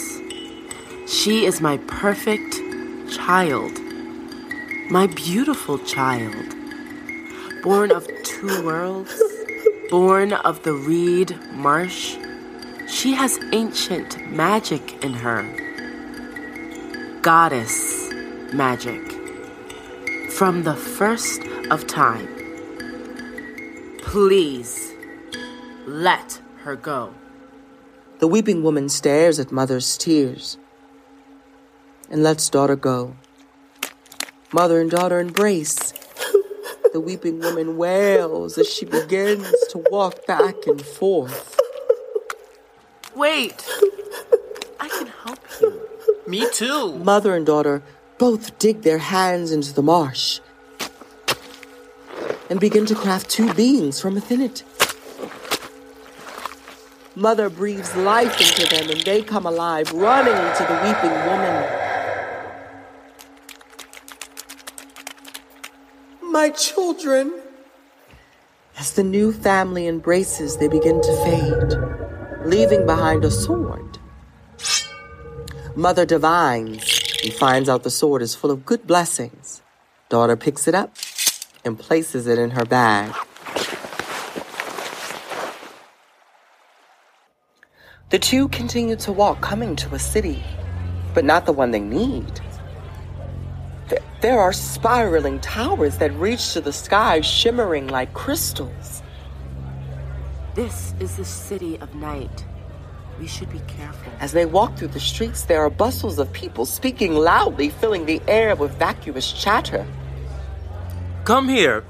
She 1.08 1.44
is 1.44 1.60
my 1.60 1.78
perfect 1.88 2.54
child, 3.10 3.72
my 4.88 5.08
beautiful 5.08 5.80
child, 5.80 6.54
born 7.64 7.90
of 7.90 8.06
two 8.22 8.64
worlds, 8.64 9.20
born 9.90 10.32
of 10.32 10.62
the 10.62 10.74
reed 10.74 11.36
marsh. 11.50 12.16
She 12.86 13.14
has 13.14 13.40
ancient 13.52 14.30
magic 14.30 15.02
in 15.02 15.12
her, 15.12 15.42
goddess 17.22 18.12
magic, 18.52 19.15
from 20.37 20.64
the 20.64 20.77
first 20.77 21.40
of 21.70 21.87
time. 21.87 22.29
Please 24.03 24.92
let 25.87 26.42
her 26.59 26.77
go. 26.77 27.14
The 28.18 28.27
weeping 28.27 28.62
woman 28.62 28.90
stares 28.90 29.40
at 29.40 29.51
mother's 29.51 29.96
tears 29.96 30.59
and 32.11 32.22
lets 32.22 32.51
daughter 32.51 32.77
go. 32.77 33.16
Mother 34.53 34.79
and 34.79 34.90
daughter 34.90 35.20
embrace. 35.20 35.94
The 36.92 37.01
weeping 37.01 37.40
woman 37.40 37.79
wails 37.79 38.59
as 38.59 38.68
she 38.68 38.85
begins 38.85 39.51
to 39.70 39.85
walk 39.90 40.27
back 40.27 40.66
and 40.66 40.83
forth. 40.83 41.59
Wait! 43.14 43.66
I 44.81 44.88
can 44.88 45.07
help 45.25 45.40
you. 45.62 45.81
Me 46.27 46.46
too. 46.53 46.99
Mother 46.99 47.35
and 47.35 47.46
daughter 47.46 47.83
both 48.18 48.59
dig 48.59 48.83
their 48.83 48.98
hands 48.98 49.52
into 49.52 49.72
the 49.72 49.83
marsh 49.83 50.40
and 52.48 52.61
begin 52.61 52.87
to 52.87 52.94
craft 52.94 53.29
two 53.29 53.52
beings 53.55 54.00
from 54.00 54.14
within 54.14 54.40
it. 54.40 54.62
Mother 57.14 57.48
breathes 57.48 57.94
life 57.96 58.40
into 58.40 58.66
them 58.74 58.90
and 58.90 59.00
they 59.02 59.22
come 59.22 59.46
alive, 59.46 59.92
running 59.92 60.35
to 60.57 60.62
the 60.64 60.74
weeping 60.85 61.11
woman. 61.26 61.64
My 66.31 66.50
children! 66.50 67.33
As 68.79 68.92
the 68.92 69.02
new 69.02 69.33
family 69.33 69.87
embraces, 69.87 70.59
they 70.59 70.68
begin 70.68 71.00
to 71.00 71.16
fade, 71.24 72.46
leaving 72.46 72.85
behind 72.85 73.24
a 73.24 73.31
sword. 73.31 73.98
Mother 75.74 76.05
divines 76.05 76.95
and 77.24 77.33
finds 77.33 77.68
out 77.68 77.83
the 77.83 77.90
sword 77.90 78.22
is 78.22 78.35
full 78.35 78.50
of 78.50 78.66
good 78.66 78.87
blessings. 78.87 79.62
Daughter 80.09 80.37
picks 80.37 80.68
it 80.68 80.74
up 80.74 80.94
and 81.64 81.79
places 81.79 82.26
it 82.26 82.38
in 82.38 82.50
her 82.50 82.64
bag. 82.64 83.14
The 88.11 88.18
two 88.20 88.48
continue 88.48 88.96
to 88.96 89.12
walk, 89.12 89.40
coming 89.40 89.74
to 89.76 89.94
a 89.94 89.98
city, 89.98 90.42
but 91.14 91.24
not 91.24 91.44
the 91.44 91.52
one 91.52 91.72
they 91.72 91.81
need. 91.81 92.40
Th- 93.88 94.02
There 94.20 94.38
are 94.40 94.52
spiraling 94.52 95.40
towers 95.40 95.98
that 95.98 96.12
reach 96.14 96.52
to 96.52 96.61
the 96.61 96.72
sky, 96.72 97.20
shimmering 97.20 97.88
like 97.88 98.14
crystals. 98.14 99.02
This 100.55 100.94
is 101.00 101.16
the 101.16 101.24
city 101.24 101.79
of 101.81 101.94
night. 101.96 102.44
We 103.18 103.26
should 103.26 103.50
be 103.50 103.61
careful. 103.66 104.12
As 104.20 104.33
they 104.33 104.46
walk 104.46 104.76
through 104.76 104.88
the 104.88 105.00
streets, 105.00 105.44
there 105.44 105.61
are 105.62 105.70
bustles 105.70 106.18
of 106.18 106.33
people 106.33 106.66
speaking 106.66 107.14
loudly, 107.14 107.70
filling 107.70 108.07
the 108.07 108.20
air 108.29 108.55
with 108.55 108.72
vacuous 108.72 109.33
chatter. 109.33 109.87
Come 111.24 111.48
here. 111.48 111.85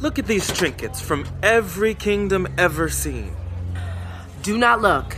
Look 0.00 0.18
at 0.18 0.26
these 0.26 0.50
trinkets 0.52 1.00
from 1.00 1.26
every 1.42 1.94
kingdom 1.94 2.48
ever 2.56 2.88
seen. 2.88 3.36
Do 4.42 4.56
not 4.56 4.80
look. 4.80 5.16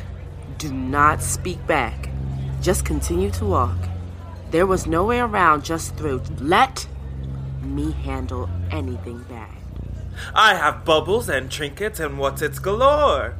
Do 0.58 0.72
not 0.72 1.22
speak 1.22 1.64
back. 1.66 2.08
Just 2.60 2.84
continue 2.84 3.30
to 3.32 3.44
walk. 3.44 3.76
There 4.50 4.66
was 4.66 4.86
no 4.86 5.04
way 5.04 5.20
around, 5.20 5.64
just 5.64 5.96
through. 5.96 6.22
Let 6.38 6.86
me 7.62 7.92
handle 7.92 8.50
anything 8.70 9.22
bad. 9.24 9.48
I 10.34 10.54
have 10.54 10.84
bubbles 10.84 11.28
and 11.28 11.50
trinkets 11.50 12.00
and 12.00 12.18
what's 12.18 12.42
its 12.42 12.58
galore. 12.58 13.34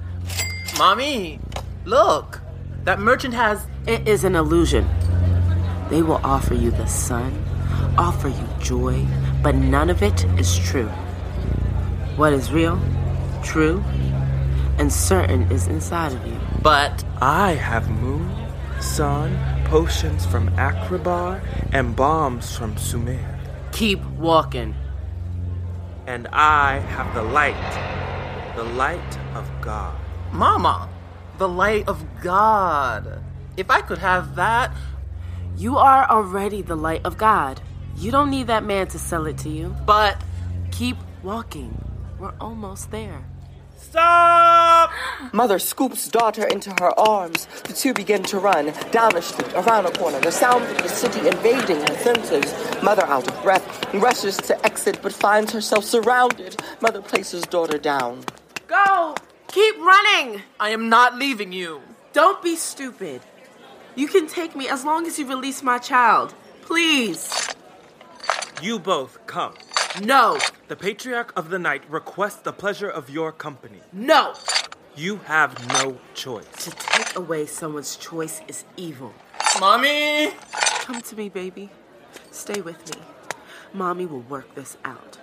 Mommy, 0.78 1.38
look. 1.84 2.40
That 2.84 2.98
merchant 2.98 3.34
has. 3.34 3.66
It 3.86 4.08
is 4.08 4.24
an 4.24 4.34
illusion. 4.34 4.88
They 5.88 6.02
will 6.02 6.20
offer 6.24 6.54
you 6.54 6.70
the 6.70 6.86
sun, 6.86 7.32
offer 7.98 8.28
you 8.28 8.48
joy, 8.60 9.06
but 9.42 9.54
none 9.54 9.90
of 9.90 10.02
it 10.02 10.24
is 10.38 10.58
true. 10.58 10.88
What 12.16 12.32
is 12.32 12.52
real, 12.52 12.80
true, 13.42 13.82
and 14.78 14.92
certain 14.92 15.50
is 15.52 15.66
inside 15.66 16.12
of 16.12 16.26
you. 16.26 16.38
But 16.62 17.04
I 17.20 17.52
have 17.52 17.90
moon, 17.90 18.30
sun, 18.80 19.38
potions 19.66 20.26
from 20.26 20.48
Akrabar, 20.56 21.42
and 21.72 21.94
bombs 21.94 22.56
from 22.56 22.76
Sumer. 22.76 23.18
Keep 23.72 24.04
walking. 24.18 24.74
And 26.06 26.26
I 26.32 26.78
have 26.78 27.14
the 27.14 27.22
light, 27.22 27.54
the 28.56 28.64
light 28.64 29.18
of 29.34 29.48
God. 29.60 29.96
Mama, 30.32 30.88
the 31.38 31.48
light 31.48 31.88
of 31.88 32.04
God. 32.20 33.22
If 33.56 33.70
I 33.70 33.80
could 33.80 33.98
have 33.98 34.36
that. 34.36 34.72
You 35.56 35.76
are 35.76 36.08
already 36.08 36.62
the 36.62 36.76
light 36.76 37.02
of 37.04 37.18
God. 37.18 37.60
You 37.96 38.10
don't 38.10 38.30
need 38.30 38.46
that 38.46 38.64
man 38.64 38.86
to 38.88 38.98
sell 38.98 39.26
it 39.26 39.38
to 39.38 39.48
you. 39.48 39.76
But 39.84 40.20
keep 40.70 40.96
walking. 41.22 41.78
We're 42.18 42.34
almost 42.40 42.90
there. 42.90 43.24
Stop! 43.76 44.90
Mother 45.32 45.58
scoops 45.58 46.08
daughter 46.08 46.46
into 46.46 46.70
her 46.80 46.98
arms. 46.98 47.46
The 47.64 47.74
two 47.74 47.92
begin 47.92 48.22
to 48.24 48.38
run 48.38 48.72
down 48.90 49.14
a 49.16 49.20
street, 49.20 49.52
around 49.54 49.86
a 49.86 49.90
corner, 49.90 50.20
the 50.20 50.32
sound 50.32 50.64
of 50.64 50.78
the 50.78 50.88
city 50.88 51.28
invading 51.28 51.80
her 51.80 51.96
senses. 51.96 52.82
Mother, 52.82 53.04
out 53.04 53.28
of 53.28 53.42
breath, 53.42 53.92
rushes 53.94 54.36
to 54.38 54.64
exit 54.64 55.00
but 55.02 55.12
finds 55.12 55.52
herself 55.52 55.84
surrounded. 55.84 56.62
Mother 56.80 57.02
places 57.02 57.42
daughter 57.42 57.76
down. 57.76 58.24
Go! 58.66 59.14
Keep 59.52 59.76
running! 59.80 60.42
I 60.58 60.70
am 60.70 60.88
not 60.88 61.18
leaving 61.18 61.52
you. 61.52 61.82
Don't 62.14 62.42
be 62.42 62.56
stupid. 62.56 63.20
You 63.94 64.08
can 64.08 64.26
take 64.26 64.56
me 64.56 64.66
as 64.66 64.82
long 64.82 65.06
as 65.06 65.18
you 65.18 65.28
release 65.28 65.62
my 65.62 65.76
child. 65.76 66.34
Please. 66.62 67.54
You 68.62 68.78
both 68.78 69.18
come. 69.26 69.52
No. 70.02 70.38
The 70.68 70.76
Patriarch 70.76 71.34
of 71.36 71.50
the 71.50 71.58
Night 71.58 71.82
requests 71.90 72.36
the 72.36 72.52
pleasure 72.54 72.88
of 72.88 73.10
your 73.10 73.30
company. 73.30 73.80
No. 73.92 74.32
You 74.96 75.18
have 75.24 75.52
no 75.68 75.98
choice. 76.14 76.46
To 76.64 76.70
take 76.70 77.14
away 77.14 77.44
someone's 77.44 77.96
choice 77.96 78.40
is 78.48 78.64
evil. 78.78 79.12
Mommy! 79.60 80.32
Come 80.80 81.02
to 81.02 81.14
me, 81.14 81.28
baby. 81.28 81.68
Stay 82.30 82.62
with 82.62 82.94
me. 82.94 83.02
Mommy 83.74 84.06
will 84.06 84.20
work 84.20 84.54
this 84.54 84.78
out. 84.82 85.18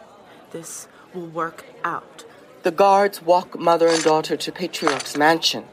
This 0.52 0.88
will 1.16 1.26
work 1.28 1.66
out. 1.84 2.26
The 2.70 2.76
guards 2.76 3.20
walk 3.24 3.60
mother 3.60 3.88
and 3.88 4.04
daughter 4.04 4.38
to 4.38 4.52
Patriarch's 4.52 5.18
mansion. 5.18 5.66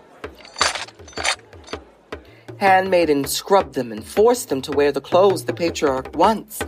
Handmaidens 2.56 3.32
scrub 3.32 3.74
them 3.74 3.92
and 3.92 4.02
force 4.02 4.46
them 4.46 4.62
to 4.62 4.72
wear 4.72 4.92
the 4.92 5.02
clothes 5.02 5.44
the 5.44 5.52
Patriarch 5.52 6.16
wants. 6.16 6.62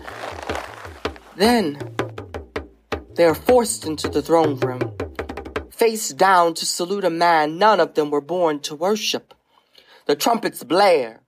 Then, 1.36 1.78
they 3.14 3.24
are 3.24 3.34
forced 3.34 3.86
into 3.86 4.06
the 4.10 4.20
throne 4.20 4.60
room, 4.60 4.98
face 5.70 6.10
down 6.10 6.52
to 6.56 6.66
salute 6.66 7.06
a 7.06 7.10
man 7.10 7.56
none 7.56 7.80
of 7.80 7.94
them 7.94 8.10
were 8.10 8.20
born 8.20 8.60
to 8.68 8.74
worship. 8.74 9.32
The 10.04 10.14
trumpets 10.14 10.62
blare. 10.62 11.22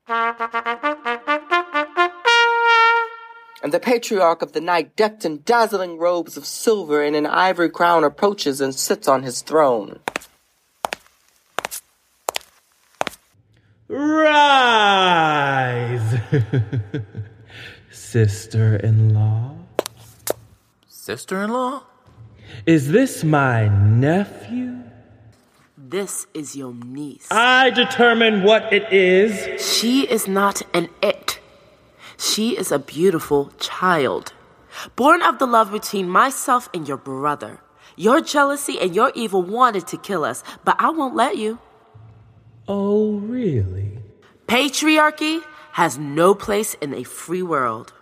And 3.63 3.73
the 3.73 3.81
patriarch 3.81 4.41
of 4.43 4.53
the 4.53 4.61
night, 4.61 4.97
decked 4.97 5.25
in 5.25 5.43
dazzling 5.43 5.99
robes 5.99 6.37
of 6.37 6.47
silver 6.47 7.03
and 7.03 7.15
an 7.15 7.27
ivory 7.27 7.69
crown, 7.69 8.05
approaches 8.05 8.61
and 8.61 8.75
sits 8.75 9.07
on 9.07 9.23
his 9.23 9.43
throne. 9.43 10.01
Rise, 13.89 15.21
sister 17.91 18.77
in 18.77 19.13
law. 19.13 19.57
Sister 20.87 21.43
in 21.43 21.51
law? 21.51 21.83
Is 22.67 22.93
this 22.93 23.25
my 23.25 23.69
nephew? 23.69 24.79
This 25.77 26.29
is 26.35 26.55
your 26.55 26.73
niece. 26.73 27.27
I 27.33 27.71
determine 27.71 28.45
what 28.45 28.73
it 28.73 28.93
is. 28.93 29.61
She 29.61 30.03
is 30.03 30.29
not 30.29 30.63
an 30.73 30.89
it. 31.03 31.40
She 32.21 32.55
is 32.55 32.71
a 32.71 32.79
beautiful 32.79 33.51
child. 33.59 34.35
Born 34.95 35.23
of 35.23 35.39
the 35.39 35.47
love 35.47 35.73
between 35.73 36.07
myself 36.11 36.69
and 36.75 36.87
your 36.87 36.99
brother. 36.99 37.61
Your 37.97 38.21
jealousy 38.21 38.79
and 38.79 38.95
your 38.95 39.11
evil 39.15 39.43
wanted 39.43 39.87
to 39.87 39.97
kill 39.97 40.25
us, 40.25 40.45
but 40.63 40.77
I 40.79 40.91
won't 40.91 41.17
let 41.17 41.39
you. 41.39 41.59
Oh, 42.69 43.13
really? 43.21 44.01
Patriarchy 44.47 45.41
has 45.73 45.97
no 45.97 46.35
place 46.35 46.75
in 46.75 46.93
a 46.93 47.05
free 47.05 47.43
world. 47.43 47.95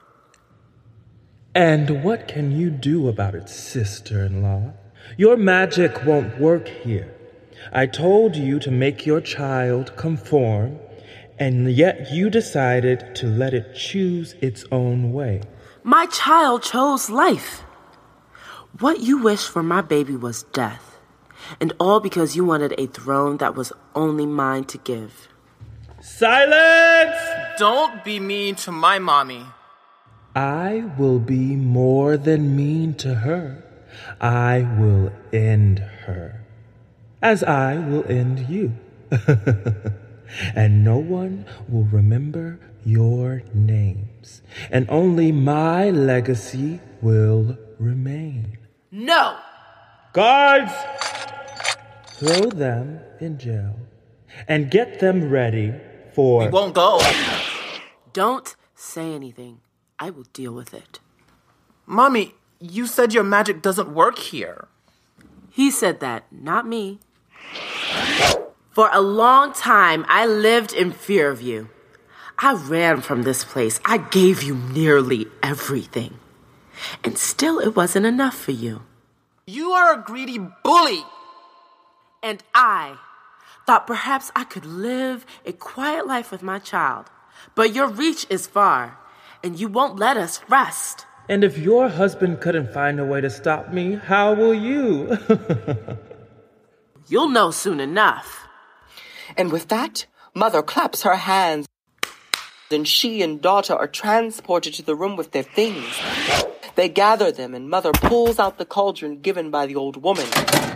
And 1.54 2.02
what 2.02 2.26
can 2.26 2.50
you 2.50 2.70
do 2.70 3.06
about 3.06 3.36
it, 3.36 3.48
sister 3.48 4.26
in 4.26 4.42
law? 4.42 4.72
Your 5.16 5.36
magic 5.36 6.04
won't 6.04 6.40
work 6.40 6.66
here. 6.66 7.14
I 7.72 7.86
told 7.86 8.34
you 8.34 8.58
to 8.60 8.70
make 8.72 9.06
your 9.06 9.20
child 9.20 9.96
conform, 9.96 10.80
and 11.38 11.70
yet 11.70 12.10
you 12.12 12.30
decided 12.30 13.14
to 13.16 13.26
let 13.26 13.54
it 13.54 13.74
choose 13.74 14.34
its 14.40 14.64
own 14.72 15.12
way. 15.12 15.42
My 15.82 16.06
child 16.06 16.62
chose 16.62 17.08
life. 17.08 17.62
What 18.80 19.00
you 19.00 19.22
wished 19.22 19.48
for 19.48 19.62
my 19.62 19.80
baby 19.80 20.16
was 20.16 20.42
death, 20.52 20.98
and 21.60 21.72
all 21.80 22.00
because 22.00 22.36
you 22.36 22.44
wanted 22.44 22.74
a 22.78 22.86
throne 22.86 23.38
that 23.38 23.54
was 23.54 23.72
only 23.94 24.26
mine 24.26 24.64
to 24.64 24.78
give. 24.78 25.28
Silence! 26.00 27.16
Don't 27.58 28.04
be 28.04 28.20
mean 28.20 28.54
to 28.56 28.72
my 28.72 28.98
mommy. 28.98 29.44
I 30.36 30.84
will 30.98 31.18
be 31.18 31.56
more 31.56 32.16
than 32.16 32.54
mean 32.54 32.94
to 32.94 33.14
her. 33.14 33.64
I 34.20 34.68
will 34.78 35.10
end 35.32 35.78
her, 35.78 36.44
as 37.22 37.42
I 37.42 37.78
will 37.78 38.04
end 38.06 38.48
you. 38.48 38.74
and 40.54 40.84
no 40.84 40.98
one 40.98 41.46
will 41.68 41.84
remember 41.84 42.60
your 42.84 43.42
names, 43.54 44.42
and 44.70 44.88
only 44.88 45.32
my 45.32 45.90
legacy 45.90 46.80
will 47.00 47.58
remain. 47.78 48.58
No! 48.90 49.38
Guards! 50.12 50.72
Throw 52.06 52.50
them 52.50 53.00
in 53.20 53.38
jail 53.38 53.76
and 54.48 54.70
get 54.70 55.00
them 55.00 55.30
ready 55.30 55.74
for. 56.14 56.44
We 56.44 56.48
won't 56.48 56.74
go. 56.74 57.00
Don't 58.12 58.56
say 58.74 59.14
anything. 59.14 59.60
I 59.98 60.10
will 60.10 60.26
deal 60.32 60.52
with 60.52 60.74
it. 60.74 61.00
Mommy, 61.86 62.34
you 62.60 62.86
said 62.86 63.12
your 63.12 63.24
magic 63.24 63.62
doesn't 63.62 63.94
work 63.94 64.18
here. 64.18 64.68
He 65.50 65.70
said 65.70 66.00
that, 66.00 66.24
not 66.30 66.66
me. 66.66 67.00
For 68.78 68.90
a 68.92 69.00
long 69.00 69.54
time, 69.54 70.06
I 70.06 70.24
lived 70.26 70.72
in 70.72 70.92
fear 70.92 71.30
of 71.30 71.42
you. 71.42 71.68
I 72.38 72.54
ran 72.54 73.00
from 73.00 73.24
this 73.24 73.42
place. 73.42 73.80
I 73.84 73.98
gave 73.98 74.44
you 74.44 74.54
nearly 74.54 75.26
everything. 75.42 76.14
And 77.02 77.18
still, 77.18 77.58
it 77.58 77.74
wasn't 77.74 78.06
enough 78.06 78.36
for 78.36 78.52
you. 78.52 78.82
You 79.48 79.72
are 79.72 79.94
a 79.94 80.00
greedy 80.00 80.38
bully. 80.62 81.02
And 82.22 82.40
I 82.54 82.98
thought 83.66 83.88
perhaps 83.88 84.30
I 84.36 84.44
could 84.44 84.64
live 84.64 85.26
a 85.44 85.52
quiet 85.54 86.06
life 86.06 86.30
with 86.30 86.44
my 86.44 86.60
child. 86.60 87.06
But 87.56 87.74
your 87.74 87.88
reach 87.88 88.28
is 88.30 88.46
far, 88.46 88.96
and 89.42 89.58
you 89.58 89.66
won't 89.66 89.98
let 89.98 90.16
us 90.16 90.40
rest. 90.48 91.04
And 91.28 91.42
if 91.42 91.58
your 91.58 91.88
husband 91.88 92.40
couldn't 92.40 92.72
find 92.72 93.00
a 93.00 93.04
way 93.04 93.20
to 93.22 93.28
stop 93.28 93.72
me, 93.72 93.94
how 93.96 94.34
will 94.34 94.54
you? 94.54 95.18
You'll 97.08 97.30
know 97.30 97.50
soon 97.50 97.80
enough. 97.80 98.44
And 99.36 99.52
with 99.52 99.68
that, 99.68 100.06
mother 100.34 100.62
claps 100.62 101.02
her 101.02 101.16
hands, 101.16 101.66
and 102.70 102.86
she 102.86 103.22
and 103.22 103.40
daughter 103.40 103.74
are 103.74 103.86
transported 103.86 104.74
to 104.74 104.82
the 104.82 104.94
room 104.94 105.16
with 105.16 105.32
their 105.32 105.42
things. 105.42 105.98
They 106.74 106.88
gather 106.88 107.32
them, 107.32 107.54
and 107.54 107.68
mother 107.68 107.92
pulls 107.92 108.38
out 108.38 108.58
the 108.58 108.64
cauldron 108.64 109.20
given 109.20 109.50
by 109.50 109.66
the 109.66 109.76
old 109.76 110.02
woman. 110.02 110.26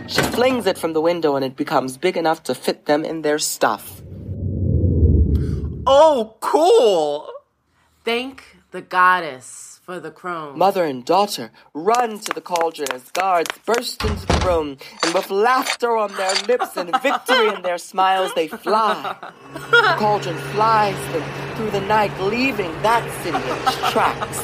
She 0.07 0.21
flings 0.21 0.65
it 0.65 0.77
from 0.77 0.93
the 0.93 1.01
window, 1.01 1.35
and 1.35 1.45
it 1.45 1.55
becomes 1.55 1.97
big 1.97 2.17
enough 2.17 2.43
to 2.43 2.55
fit 2.55 2.85
them 2.85 3.05
in 3.05 3.21
their 3.21 3.39
stuff. 3.39 4.01
Oh, 5.85 6.35
cool! 6.39 7.29
Thank 8.03 8.57
the 8.73 8.81
goddess 8.81 9.79
for 9.83 9.99
the 9.99 10.09
crone. 10.09 10.57
Mother 10.57 10.83
and 10.83 11.05
daughter 11.05 11.51
run 11.75 12.17
to 12.17 12.33
the 12.33 12.41
cauldron 12.41 12.91
as 12.91 13.11
guards 13.11 13.55
burst 13.67 14.03
into 14.03 14.25
the 14.25 14.43
room, 14.43 14.77
and 15.03 15.13
with 15.13 15.29
laughter 15.29 15.95
on 15.95 16.11
their 16.15 16.33
lips 16.47 16.75
and 16.75 16.89
victory 17.03 17.49
in 17.53 17.61
their 17.61 17.77
smiles, 17.77 18.33
they 18.33 18.47
fly. 18.47 19.15
The 19.53 19.95
cauldron 19.99 20.37
flies 20.53 20.97
them 21.13 21.55
through 21.55 21.69
the 21.69 21.81
night, 21.81 22.19
leaving 22.19 22.71
that 22.81 23.07
city 23.21 23.37
in 23.37 23.43
its 23.67 23.91
tracks. 23.91 24.39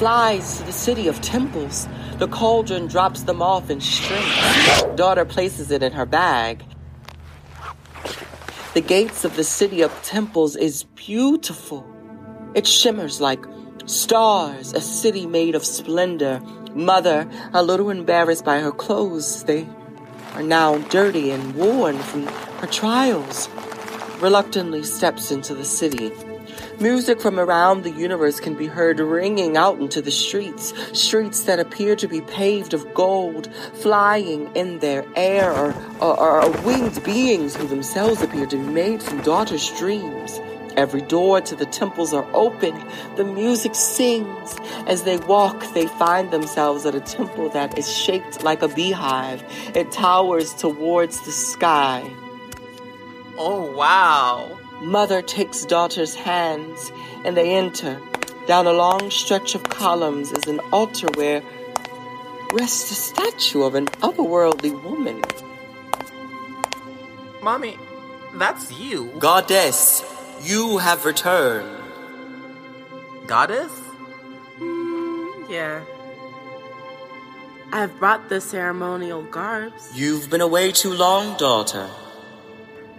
flies 0.00 0.58
to 0.58 0.64
the 0.64 0.72
city 0.72 1.08
of 1.08 1.20
temples. 1.22 1.88
The 2.18 2.28
cauldron 2.28 2.88
drops 2.88 3.22
them 3.22 3.40
off 3.40 3.70
in 3.70 3.80
strings. 3.80 4.96
Daughter 4.96 5.24
places 5.24 5.70
it 5.70 5.82
in 5.82 5.92
her 5.92 6.06
bag. 6.06 6.64
The 8.72 8.80
gates 8.80 9.24
of 9.24 9.34
the 9.34 9.42
city 9.42 9.82
of 9.82 9.92
temples 10.04 10.54
is 10.54 10.84
beautiful. 10.94 11.84
It 12.54 12.68
shimmers 12.68 13.20
like 13.20 13.44
stars, 13.86 14.72
a 14.72 14.80
city 14.80 15.26
made 15.26 15.56
of 15.56 15.64
splendor. 15.64 16.40
Mother, 16.72 17.28
a 17.52 17.64
little 17.64 17.90
embarrassed 17.90 18.44
by 18.44 18.60
her 18.60 18.70
clothes, 18.70 19.42
they 19.42 19.66
are 20.34 20.44
now 20.44 20.78
dirty 20.88 21.32
and 21.32 21.56
worn 21.56 21.98
from 21.98 22.28
her 22.28 22.68
trials, 22.68 23.48
reluctantly 24.20 24.84
steps 24.84 25.32
into 25.32 25.52
the 25.52 25.64
city. 25.64 26.12
Music 26.80 27.20
from 27.20 27.38
around 27.38 27.82
the 27.82 27.90
universe 27.90 28.40
can 28.40 28.54
be 28.54 28.66
heard 28.66 29.00
ringing 29.00 29.54
out 29.54 29.78
into 29.80 30.00
the 30.00 30.10
streets, 30.10 30.72
streets 30.98 31.42
that 31.42 31.60
appear 31.60 31.94
to 31.94 32.08
be 32.08 32.22
paved 32.22 32.72
of 32.72 32.94
gold, 32.94 33.52
flying 33.74 34.50
in 34.56 34.78
their 34.78 35.04
air, 35.14 35.52
or, 35.52 35.74
or, 36.00 36.42
or 36.42 36.50
winged 36.62 37.04
beings 37.04 37.54
who 37.54 37.66
themselves 37.66 38.22
appear 38.22 38.46
to 38.46 38.56
be 38.56 38.62
made 38.62 39.02
from 39.02 39.20
daughter's 39.20 39.70
dreams. 39.78 40.40
Every 40.74 41.02
door 41.02 41.42
to 41.42 41.54
the 41.54 41.66
temples 41.66 42.14
are 42.14 42.26
open. 42.32 42.74
The 43.16 43.24
music 43.24 43.74
sings. 43.74 44.56
As 44.86 45.02
they 45.02 45.18
walk, 45.18 45.74
they 45.74 45.86
find 45.86 46.30
themselves 46.30 46.86
at 46.86 46.94
a 46.94 47.00
temple 47.00 47.50
that 47.50 47.76
is 47.76 47.94
shaped 47.94 48.42
like 48.42 48.62
a 48.62 48.68
beehive. 48.68 49.44
It 49.76 49.92
towers 49.92 50.54
towards 50.54 51.22
the 51.26 51.32
sky. 51.32 52.10
Oh, 53.36 53.70
wow. 53.76 54.58
Mother 54.80 55.20
takes 55.22 55.64
daughter's 55.64 56.14
hands 56.14 56.90
and 57.24 57.36
they 57.36 57.54
enter. 57.54 58.00
Down 58.46 58.66
a 58.66 58.72
long 58.72 59.10
stretch 59.10 59.54
of 59.54 59.62
columns 59.64 60.32
is 60.32 60.46
an 60.46 60.60
altar 60.72 61.08
where 61.14 61.42
rests 62.52 62.90
a 62.90 62.94
statue 62.94 63.62
of 63.62 63.74
an 63.74 63.86
otherworldly 64.02 64.82
woman. 64.82 65.22
Mommy, 67.42 67.78
that's 68.34 68.72
you. 68.72 69.12
Goddess, 69.18 70.02
you 70.42 70.78
have 70.78 71.04
returned. 71.04 71.68
Goddess? 73.26 73.72
Mm, 74.58 75.50
yeah. 75.50 75.82
I've 77.72 77.96
brought 77.98 78.28
the 78.28 78.40
ceremonial 78.40 79.22
garbs. 79.22 79.92
You've 79.94 80.28
been 80.28 80.40
away 80.40 80.72
too 80.72 80.92
long, 80.92 81.36
daughter. 81.36 81.88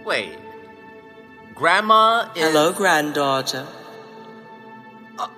Wait. 0.04 0.38
Grandma 1.54 2.30
is. 2.34 2.42
Hello, 2.42 2.72
granddaughter. 2.72 3.66
Uh, 5.18 5.28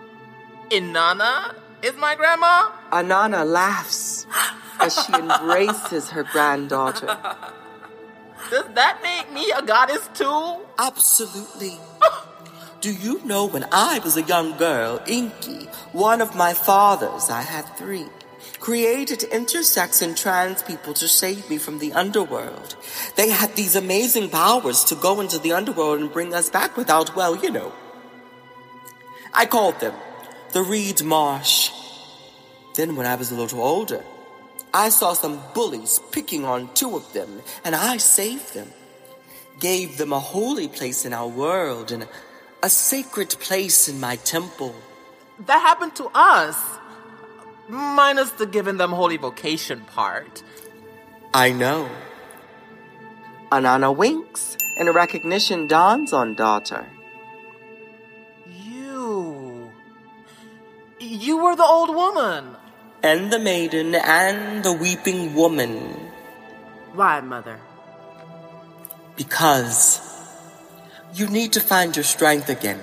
Inanna 0.71 1.55
is 1.83 1.95
my 1.97 2.15
grandma? 2.15 2.71
Inanna 2.93 3.45
laughs 3.47 4.27
as 4.81 4.95
she 5.05 5.13
embraces 5.25 6.11
her 6.11 6.23
granddaughter. 6.23 7.17
Does 8.51 8.67
that 8.75 9.01
make 9.03 9.33
me 9.33 9.51
a 9.51 9.63
goddess 9.63 10.09
too? 10.15 10.61
Absolutely. 10.79 11.79
Do 12.81 12.93
you 12.93 13.25
know 13.25 13.47
when 13.47 13.65
I 13.73 13.99
was 14.01 14.17
a 14.17 14.23
young 14.23 14.57
girl, 14.57 15.01
Enki, 15.07 15.69
one 15.93 16.21
of 16.21 16.37
my 16.37 16.53
fathers, 16.53 17.31
I 17.31 17.41
had 17.41 17.63
three, 17.77 18.07
created 18.65 19.19
intersex 19.31 20.01
and 20.01 20.17
trans 20.17 20.63
people 20.63 20.95
to 20.95 21.07
save 21.07 21.51
me 21.51 21.59
from 21.59 21.79
the 21.81 21.93
underworld. 21.93 22.77
They 23.15 23.29
had 23.29 23.55
these 23.57 23.77
amazing 23.77 24.31
powers 24.31 24.85
to 24.85 24.95
go 24.95 25.21
into 25.21 25.39
the 25.39 25.53
underworld 25.53 26.01
and 26.01 26.11
bring 26.11 26.33
us 26.33 26.49
back 26.49 26.75
without, 26.75 27.15
well, 27.15 27.37
you 27.37 27.51
know. 27.51 27.75
I 29.35 29.45
called 29.45 29.81
them 29.81 29.93
the 30.55 30.63
Reed 30.63 31.03
Marsh. 31.03 31.73
Then 32.75 32.97
when 32.97 33.05
I 33.05 33.17
was 33.17 33.31
a 33.31 33.35
little 33.35 33.61
older, 33.61 34.03
I 34.73 34.89
saw 34.89 35.13
some 35.13 35.43
bullies 35.53 36.01
picking 36.11 36.47
on 36.47 36.73
two 36.73 36.97
of 36.97 37.13
them, 37.13 37.43
and 37.67 37.75
I 37.75 37.99
saved 37.99 38.55
them. 38.55 38.71
Gave 39.61 39.99
them 39.99 40.11
a 40.15 40.19
holy 40.19 40.69
place 40.69 41.05
in 41.05 41.13
our 41.13 41.29
world 41.29 41.93
and 41.93 42.09
a 42.63 42.71
sacred 42.71 43.29
place 43.29 43.91
in 43.91 44.01
my 44.01 44.17
temple. 44.17 44.75
That 45.41 45.61
happened 45.61 45.97
to 45.97 46.09
us. 46.15 46.57
Minus 47.69 48.31
the 48.33 48.47
giving 48.47 48.77
them 48.77 48.91
holy 48.91 49.17
vocation 49.17 49.81
part. 49.83 50.43
I 51.33 51.53
know. 51.53 51.89
Inanna 53.51 53.95
winks, 53.95 54.57
and 54.79 54.89
a 54.89 54.93
recognition 54.93 55.67
dawns 55.67 56.13
on 56.13 56.35
daughter. 56.35 56.87
You. 58.47 59.71
You 60.99 61.39
were 61.39 61.57
the 61.57 61.65
old 61.65 61.91
woman 61.95 62.57
and 63.03 63.33
the 63.33 63.39
maiden 63.39 63.95
and 63.95 64.65
the 64.65 64.73
weeping 64.73 65.35
woman. 65.35 66.11
Why, 66.95 67.21
mother? 67.21 67.61
Because 69.17 70.01
you 71.15 71.29
need 71.29 71.53
to 71.53 71.61
find 71.61 71.95
your 71.95 72.05
strength 72.05 72.49
again. 72.49 72.81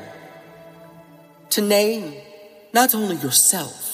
To 1.51 1.61
name 1.61 2.15
not 2.73 2.95
only 2.95 3.17
yourself, 3.17 3.91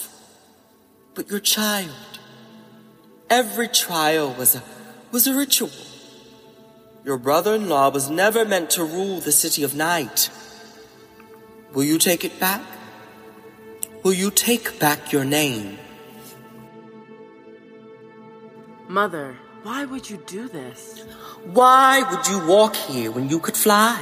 but 1.18 1.28
your 1.28 1.40
child. 1.40 2.20
Every 3.28 3.66
trial 3.66 4.32
was 4.38 4.54
a, 4.54 4.62
was 5.10 5.26
a 5.26 5.34
ritual. 5.34 5.72
Your 7.04 7.18
brother-in-law 7.18 7.88
was 7.88 8.08
never 8.08 8.44
meant 8.44 8.70
to 8.76 8.84
rule 8.84 9.18
the 9.18 9.32
city 9.32 9.64
of 9.64 9.74
night. 9.74 10.30
Will 11.72 11.82
you 11.82 11.98
take 11.98 12.24
it 12.24 12.38
back? 12.38 12.62
Will 14.04 14.12
you 14.12 14.30
take 14.30 14.78
back 14.78 15.10
your 15.10 15.24
name? 15.24 15.76
Mother, 18.86 19.36
why 19.64 19.86
would 19.86 20.08
you 20.08 20.22
do 20.24 20.46
this? 20.48 21.04
Why 21.46 22.04
would 22.08 22.28
you 22.28 22.46
walk 22.46 22.76
here 22.76 23.10
when 23.10 23.28
you 23.28 23.40
could 23.40 23.56
fly? 23.56 24.00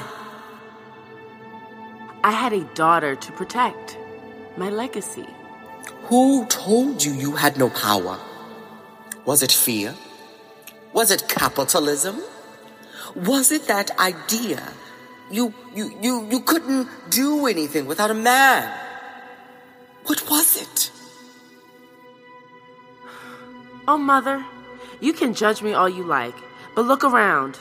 I 2.22 2.32
had 2.32 2.52
a 2.52 2.64
daughter 2.74 3.16
to 3.16 3.32
protect. 3.32 3.96
My 4.58 4.68
legacy. 4.68 5.26
Who 6.08 6.46
told 6.46 7.04
you 7.04 7.12
you 7.12 7.32
had 7.32 7.56
no 7.56 7.70
power? 7.70 8.18
Was 9.24 9.42
it 9.42 9.52
fear? 9.52 9.94
Was 10.92 11.10
it 11.10 11.28
capitalism? 11.28 12.22
Was 13.14 13.50
it 13.50 13.66
that 13.66 13.98
idea? 13.98 14.62
You, 15.30 15.52
you, 15.74 15.98
you, 16.00 16.26
you 16.30 16.40
couldn't 16.40 16.88
do 17.10 17.46
anything 17.46 17.86
without 17.86 18.10
a 18.10 18.14
man. 18.14 18.72
What 20.04 20.28
was 20.30 20.56
it? 20.60 20.90
Oh, 23.88 23.98
mother, 23.98 24.44
you 25.00 25.12
can 25.12 25.34
judge 25.34 25.62
me 25.62 25.72
all 25.72 25.88
you 25.88 26.04
like, 26.04 26.34
but 26.74 26.86
look 26.86 27.04
around. 27.04 27.58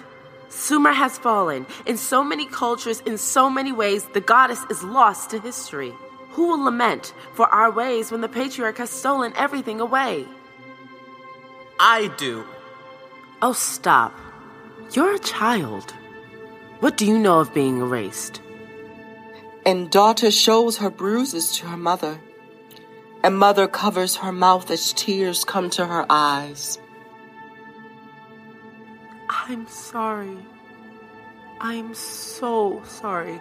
Sumer 0.50 0.92
has 0.92 1.18
fallen. 1.18 1.66
In 1.86 1.98
so 1.98 2.24
many 2.24 2.46
cultures, 2.46 3.02
in 3.02 3.18
so 3.18 3.50
many 3.50 3.72
ways, 3.72 4.06
the 4.14 4.22
goddess 4.22 4.64
is 4.70 4.84
lost 4.84 5.32
to 5.32 5.40
history. 5.40 5.94
Who 6.36 6.50
will 6.50 6.66
lament 6.66 7.14
for 7.34 7.48
our 7.48 7.72
ways 7.72 8.12
when 8.12 8.20
the 8.20 8.28
patriarch 8.28 8.78
has 8.80 8.90
stolen 8.90 9.32
everything 9.38 9.80
away? 9.80 10.28
I 11.80 12.12
do. 12.18 12.44
Oh, 13.42 13.54
stop. 13.54 14.14
You're 14.92 15.16
a 15.16 15.20
child. 15.20 15.94
What 16.82 16.98
do 16.98 17.06
you 17.06 17.18
know 17.18 17.40
of 17.40 17.54
being 17.54 17.80
erased? 17.80 18.42
And 19.66 19.90
daughter 19.90 20.30
shows 20.30 20.78
her 20.80 20.90
bruises 20.90 21.54
to 21.54 21.68
her 21.68 21.78
mother, 21.78 22.20
and 23.24 23.38
mother 23.38 23.66
covers 23.70 24.18
her 24.18 24.34
mouth 24.34 24.70
as 24.70 24.92
tears 24.92 25.46
come 25.46 25.70
to 25.70 25.86
her 25.86 26.06
eyes. 26.10 26.78
I'm 29.30 29.68
sorry. 29.70 30.38
I'm 31.62 31.94
so 31.94 32.84
sorry. 32.86 33.40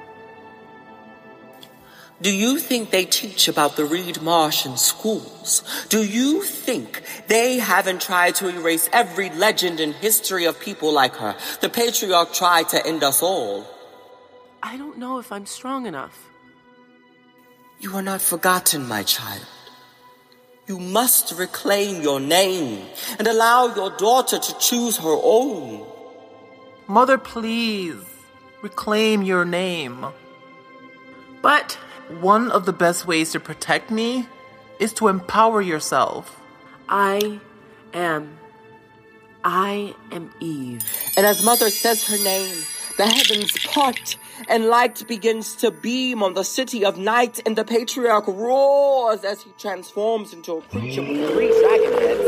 Do 2.25 2.33
you 2.33 2.59
think 2.59 2.89
they 2.89 3.05
teach 3.05 3.49
about 3.49 3.77
the 3.77 3.85
Reed 3.85 4.23
Marsh 4.23 4.65
in 4.65 4.79
schools? 4.79 5.63
Do 5.91 6.03
you 6.03 6.43
think 6.43 7.03
they 7.29 7.59
haven't 7.59 8.01
tried 8.01 8.37
to 8.37 8.49
erase 8.49 8.89
every 8.95 9.29
legend 9.29 9.79
and 9.79 9.93
history 9.93 10.47
of 10.47 10.59
people 10.59 10.91
like 10.91 11.17
her? 11.17 11.37
The 11.61 11.69
patriarch 11.69 12.33
tried 12.33 12.71
to 12.71 12.81
end 12.87 13.05
us 13.05 13.23
all. 13.23 13.67
I 14.63 14.79
don't 14.79 14.97
know 14.97 15.19
if 15.19 15.31
I'm 15.31 15.45
strong 15.45 15.85
enough. 15.85 16.31
You 17.79 17.95
are 17.95 18.01
not 18.01 18.23
forgotten, 18.23 18.89
my 18.89 19.03
child. 19.03 19.45
You 20.67 20.79
must 20.79 21.39
reclaim 21.39 22.01
your 22.01 22.21
name 22.21 22.87
and 23.19 23.29
allow 23.29 23.75
your 23.75 23.91
daughter 23.99 24.39
to 24.39 24.59
choose 24.59 24.97
her 24.97 25.19
own. 25.23 25.87
Mother, 26.89 27.19
please, 27.19 28.01
reclaim 28.63 29.23
your 29.23 29.45
name. 29.45 30.07
But 31.43 31.77
one 32.21 32.51
of 32.51 32.67
the 32.67 32.73
best 32.73 33.07
ways 33.07 33.33
to 33.33 33.41
protect 33.41 33.91
me 33.91 34.27
is 34.79 34.93
to 34.95 35.09
empower 35.09 35.61
yourself. 35.61 36.41
I 36.89 37.41
am. 37.93 38.39
I 39.45 39.95
am 40.11 40.31
Eve. 40.41 40.85
And 41.17 41.27
as 41.27 41.45
Mother 41.45 41.71
says 41.71 42.05
her 42.09 42.23
name, 42.25 42.65
the 42.97 43.07
heavens 43.07 43.53
part 43.67 44.17
and 44.49 44.67
light 44.67 45.07
begins 45.07 45.57
to 45.57 45.71
beam 45.71 46.23
on 46.23 46.35
the 46.35 46.45
city 46.45 46.85
of 46.85 46.99
night, 46.99 47.41
and 47.47 47.57
the 47.57 47.65
patriarch 47.65 48.27
roars 48.27 49.25
as 49.25 49.43
he 49.43 49.51
transforms 49.59 50.33
into 50.33 50.55
a 50.55 50.63
creature 50.63 51.03
with 51.03 51.31
three 51.33 51.49
dragon 51.61 51.93
heads, 51.93 52.21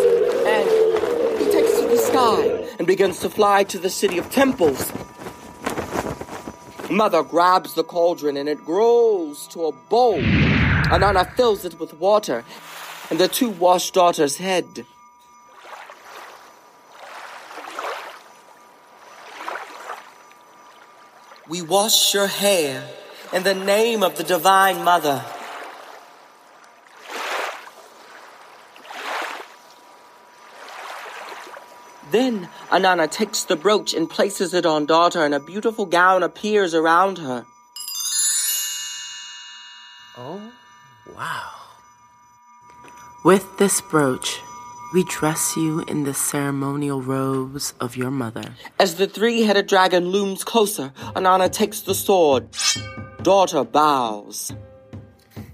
and 0.46 1.40
he 1.40 1.50
takes 1.52 1.78
to 1.80 1.86
the 1.88 1.98
sky 1.98 2.68
and 2.78 2.86
begins 2.86 3.20
to 3.20 3.30
fly 3.30 3.64
to 3.64 3.78
the 3.78 3.90
city 3.90 4.18
of 4.18 4.30
temples. 4.30 4.92
Mother 6.90 7.22
grabs 7.22 7.74
the 7.74 7.82
cauldron 7.84 8.36
and 8.36 8.48
it 8.48 8.64
grows 8.64 9.46
to 9.48 9.66
a 9.66 9.72
bowl. 9.72 10.20
Inanna 10.20 11.34
fills 11.34 11.64
it 11.64 11.80
with 11.80 11.92
water, 11.94 12.44
and 13.10 13.18
the 13.18 13.26
two 13.26 13.50
wash 13.50 13.90
daughters' 13.90 14.36
head. 14.36 14.86
We 21.48 21.62
wash 21.62 22.14
your 22.14 22.28
hair 22.28 22.88
in 23.32 23.42
the 23.42 23.54
name 23.54 24.02
of 24.02 24.16
the 24.16 24.24
Divine 24.24 24.84
Mother. 24.84 25.24
Then 32.16 32.48
Inanna 32.70 33.10
takes 33.10 33.44
the 33.44 33.56
brooch 33.56 33.92
and 33.92 34.08
places 34.08 34.54
it 34.54 34.64
on 34.64 34.86
daughter, 34.86 35.22
and 35.22 35.34
a 35.34 35.38
beautiful 35.38 35.84
gown 35.84 36.22
appears 36.22 36.72
around 36.74 37.18
her. 37.18 37.44
Oh, 40.16 40.50
wow. 41.14 41.50
With 43.22 43.58
this 43.58 43.82
brooch, 43.82 44.40
we 44.94 45.04
dress 45.04 45.58
you 45.58 45.84
in 45.88 46.04
the 46.04 46.14
ceremonial 46.14 47.02
robes 47.02 47.74
of 47.80 47.98
your 47.98 48.10
mother. 48.10 48.54
As 48.78 48.94
the 48.94 49.06
three 49.06 49.42
headed 49.42 49.66
dragon 49.66 50.06
looms 50.06 50.42
closer, 50.42 50.94
Inanna 51.14 51.52
takes 51.52 51.82
the 51.82 51.94
sword. 51.94 52.48
Daughter 53.20 53.62
bows. 53.62 54.54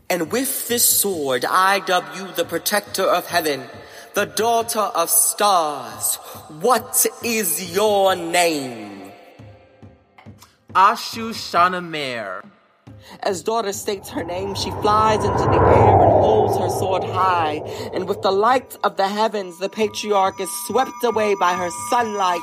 And 0.09 0.31
with 0.31 0.69
this 0.69 0.85
sword, 0.85 1.45
I 1.45 1.81
dub 1.81 2.05
you 2.15 2.29
the 2.37 2.45
protector 2.45 3.03
of 3.03 3.27
heaven, 3.27 3.65
the 4.15 4.27
daughter 4.27 4.81
of 4.81 5.09
stars. 5.09 6.17
What 6.61 7.07
is 7.25 7.75
your 7.75 8.15
name? 8.15 9.13
Ashu 10.75 11.31
Shanamer. 11.31 12.45
As 13.21 13.43
daughter 13.43 13.73
states 13.73 14.11
her 14.11 14.23
name, 14.23 14.55
she 14.55 14.71
flies 14.83 15.25
into 15.25 15.45
the 15.45 15.61
air 15.61 16.01
and 16.01 16.11
holds 16.11 16.59
her 16.59 16.69
sword 16.69 17.05
high. 17.05 17.63
And 17.93 18.09
with 18.09 18.23
the 18.23 18.31
light 18.31 18.77
of 18.85 18.97
the 18.97 19.09
heavens, 19.09 19.59
the 19.59 19.69
patriarch 19.69 20.41
is 20.41 20.51
swept 20.67 21.05
away 21.05 21.35
by 21.41 21.55
her 21.55 21.71
sunlight. 21.91 22.41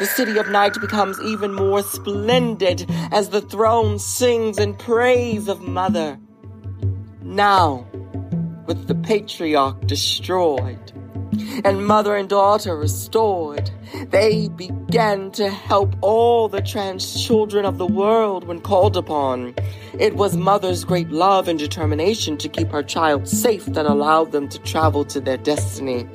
the 0.00 0.06
city 0.06 0.38
of 0.38 0.48
night 0.48 0.74
becomes 0.80 1.20
even 1.20 1.52
more 1.52 1.82
splendid 1.82 2.90
as 3.12 3.28
the 3.28 3.42
throne 3.42 3.98
sings 3.98 4.58
in 4.58 4.74
praise 4.74 5.46
of 5.46 5.60
Mother. 5.60 6.18
Now, 7.22 7.86
with 8.70 8.86
the 8.86 8.94
patriarch 8.94 9.84
destroyed 9.88 10.92
and 11.64 11.84
mother 11.84 12.14
and 12.14 12.28
daughter 12.28 12.76
restored, 12.76 13.68
they 14.10 14.46
began 14.46 15.32
to 15.32 15.50
help 15.50 15.96
all 16.02 16.48
the 16.48 16.62
trans 16.62 17.20
children 17.26 17.64
of 17.64 17.78
the 17.78 17.86
world 17.86 18.46
when 18.46 18.60
called 18.60 18.96
upon. 18.96 19.52
It 19.98 20.14
was 20.14 20.36
mother's 20.36 20.84
great 20.84 21.10
love 21.10 21.48
and 21.48 21.58
determination 21.58 22.36
to 22.38 22.48
keep 22.48 22.70
her 22.70 22.84
child 22.84 23.26
safe 23.26 23.66
that 23.66 23.86
allowed 23.86 24.30
them 24.30 24.48
to 24.50 24.58
travel 24.60 25.04
to 25.06 25.20
their 25.20 25.38
destiny. 25.38 26.06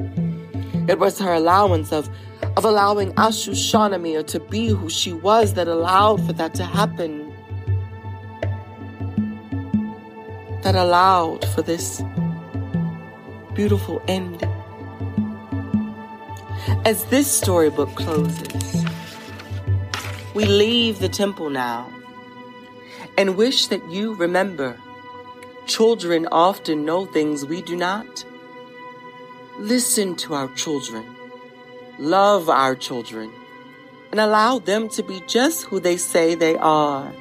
It 0.88 0.98
was 0.98 1.20
her 1.20 1.34
allowance 1.34 1.92
of 1.92 2.10
of 2.56 2.64
allowing 2.64 3.12
Ashu 3.16 3.52
Shanamir 3.52 4.26
to 4.28 4.40
be 4.40 4.68
who 4.70 4.90
she 4.90 5.12
was 5.12 5.56
that 5.56 5.68
allowed 5.68 6.26
for 6.26 6.32
that 6.32 6.54
to 6.54 6.64
happen. 6.64 7.34
That 10.62 10.76
allowed 10.76 11.44
for 11.50 11.62
this 11.62 12.02
beautiful 13.56 14.04
end. 14.10 14.44
As 16.84 17.06
this 17.06 17.32
storybook 17.32 17.96
closes, 17.96 18.86
we 20.34 20.46
leave 20.46 21.00
the 21.00 21.08
temple 21.08 21.50
now 21.50 21.90
and 23.18 23.38
wish 23.38 23.68
that 23.68 23.90
you 23.90 24.14
remember 24.16 24.78
children 25.68 26.28
often 26.34 26.84
know 26.84 27.06
things 27.06 27.46
we 27.46 27.62
do 27.62 27.78
not. 27.78 28.26
Listen 29.58 30.16
to 30.18 30.34
our 30.34 30.50
children, 30.56 31.06
love 31.98 32.50
our 32.50 32.76
children, 32.76 33.32
and 34.12 34.20
allow 34.20 34.60
them 34.60 34.90
to 34.90 35.02
be 35.02 35.22
just 35.28 35.64
who 35.64 35.80
they 35.80 35.96
say 35.96 36.36
they 36.36 36.58
are. 36.58 37.14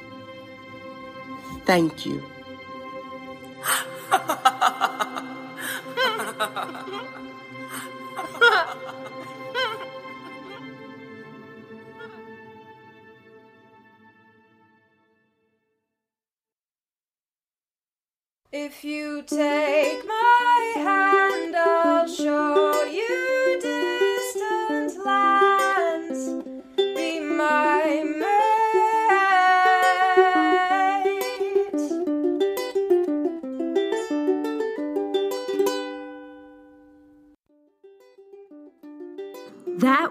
Thank 1.63 2.05
you. 2.05 2.21
If 18.51 18.83
you 18.83 19.23
take 19.23 20.05
my 20.07 20.73
hand, 20.75 21.55
I'll 21.55 22.07
show 22.07 22.83
you 22.85 23.34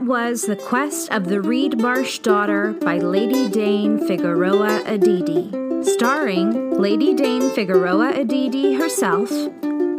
was 0.06 0.42
The 0.42 0.56
Quest 0.56 1.10
of 1.12 1.28
the 1.28 1.40
Reed 1.40 1.80
Marsh 1.80 2.18
Daughter 2.18 2.74
by 2.74 2.98
Lady 2.98 3.48
Dane 3.48 4.06
Figueroa 4.06 4.82
Edidi, 4.84 5.82
starring 5.82 6.78
Lady 6.78 7.14
Dane 7.14 7.50
Figueroa 7.50 8.12
Edidi 8.12 8.76
herself, 8.76 9.30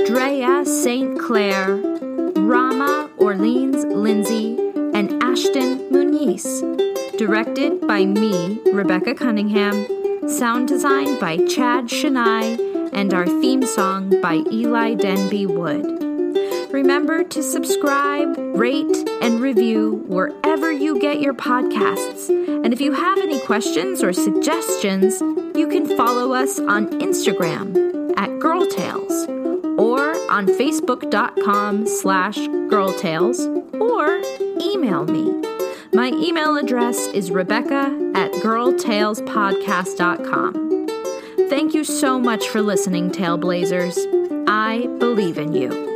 Drea 0.05 0.63
St. 0.63 1.19
Clair, 1.19 1.77
Rama 2.35 3.09
Orleans 3.17 3.83
Lindsay, 3.85 4.55
and 4.93 5.23
Ashton 5.23 5.79
Muniz. 5.89 6.45
Directed 7.17 7.87
by 7.87 8.05
me, 8.05 8.59
Rebecca 8.71 9.15
Cunningham, 9.15 9.87
sound 10.29 10.67
design 10.67 11.19
by 11.19 11.37
Chad 11.47 11.85
Shania, 11.85 12.93
and 12.93 13.11
our 13.11 13.25
theme 13.25 13.65
song 13.65 14.21
by 14.21 14.43
Eli 14.51 14.93
Denby 14.93 15.47
Wood. 15.47 16.04
Remember 16.75 17.23
to 17.23 17.41
subscribe, 17.41 18.35
rate, 18.37 19.09
and 19.21 19.39
review 19.39 20.03
wherever 20.07 20.73
you 20.73 20.99
get 20.99 21.21
your 21.21 21.33
podcasts. 21.33 22.27
And 22.27 22.73
if 22.73 22.81
you 22.81 22.91
have 22.91 23.17
any 23.17 23.39
questions 23.39 24.03
or 24.03 24.11
suggestions, 24.11 25.21
you 25.57 25.69
can 25.69 25.95
follow 25.95 26.33
us 26.33 26.59
on 26.59 26.89
Instagram 26.99 28.11
at 28.17 28.39
Girl 28.39 28.67
Tales 28.67 29.25
or 29.79 30.15
on 30.29 30.47
Facebook.com 30.47 31.87
slash 31.87 32.45
Girl 32.67 32.91
Tales 32.99 33.39
or 33.79 34.21
email 34.61 35.05
me. 35.05 35.31
My 35.93 36.09
email 36.09 36.57
address 36.57 37.07
is 37.07 37.31
Rebecca 37.31 37.97
at 38.15 38.33
girltalespodcast.com. 38.43 40.87
Thank 41.49 41.73
you 41.73 41.85
so 41.85 42.19
much 42.19 42.49
for 42.49 42.61
listening, 42.61 43.11
Tailblazers. 43.11 44.45
I 44.49 44.87
believe 44.99 45.37
in 45.37 45.53
you. 45.53 45.94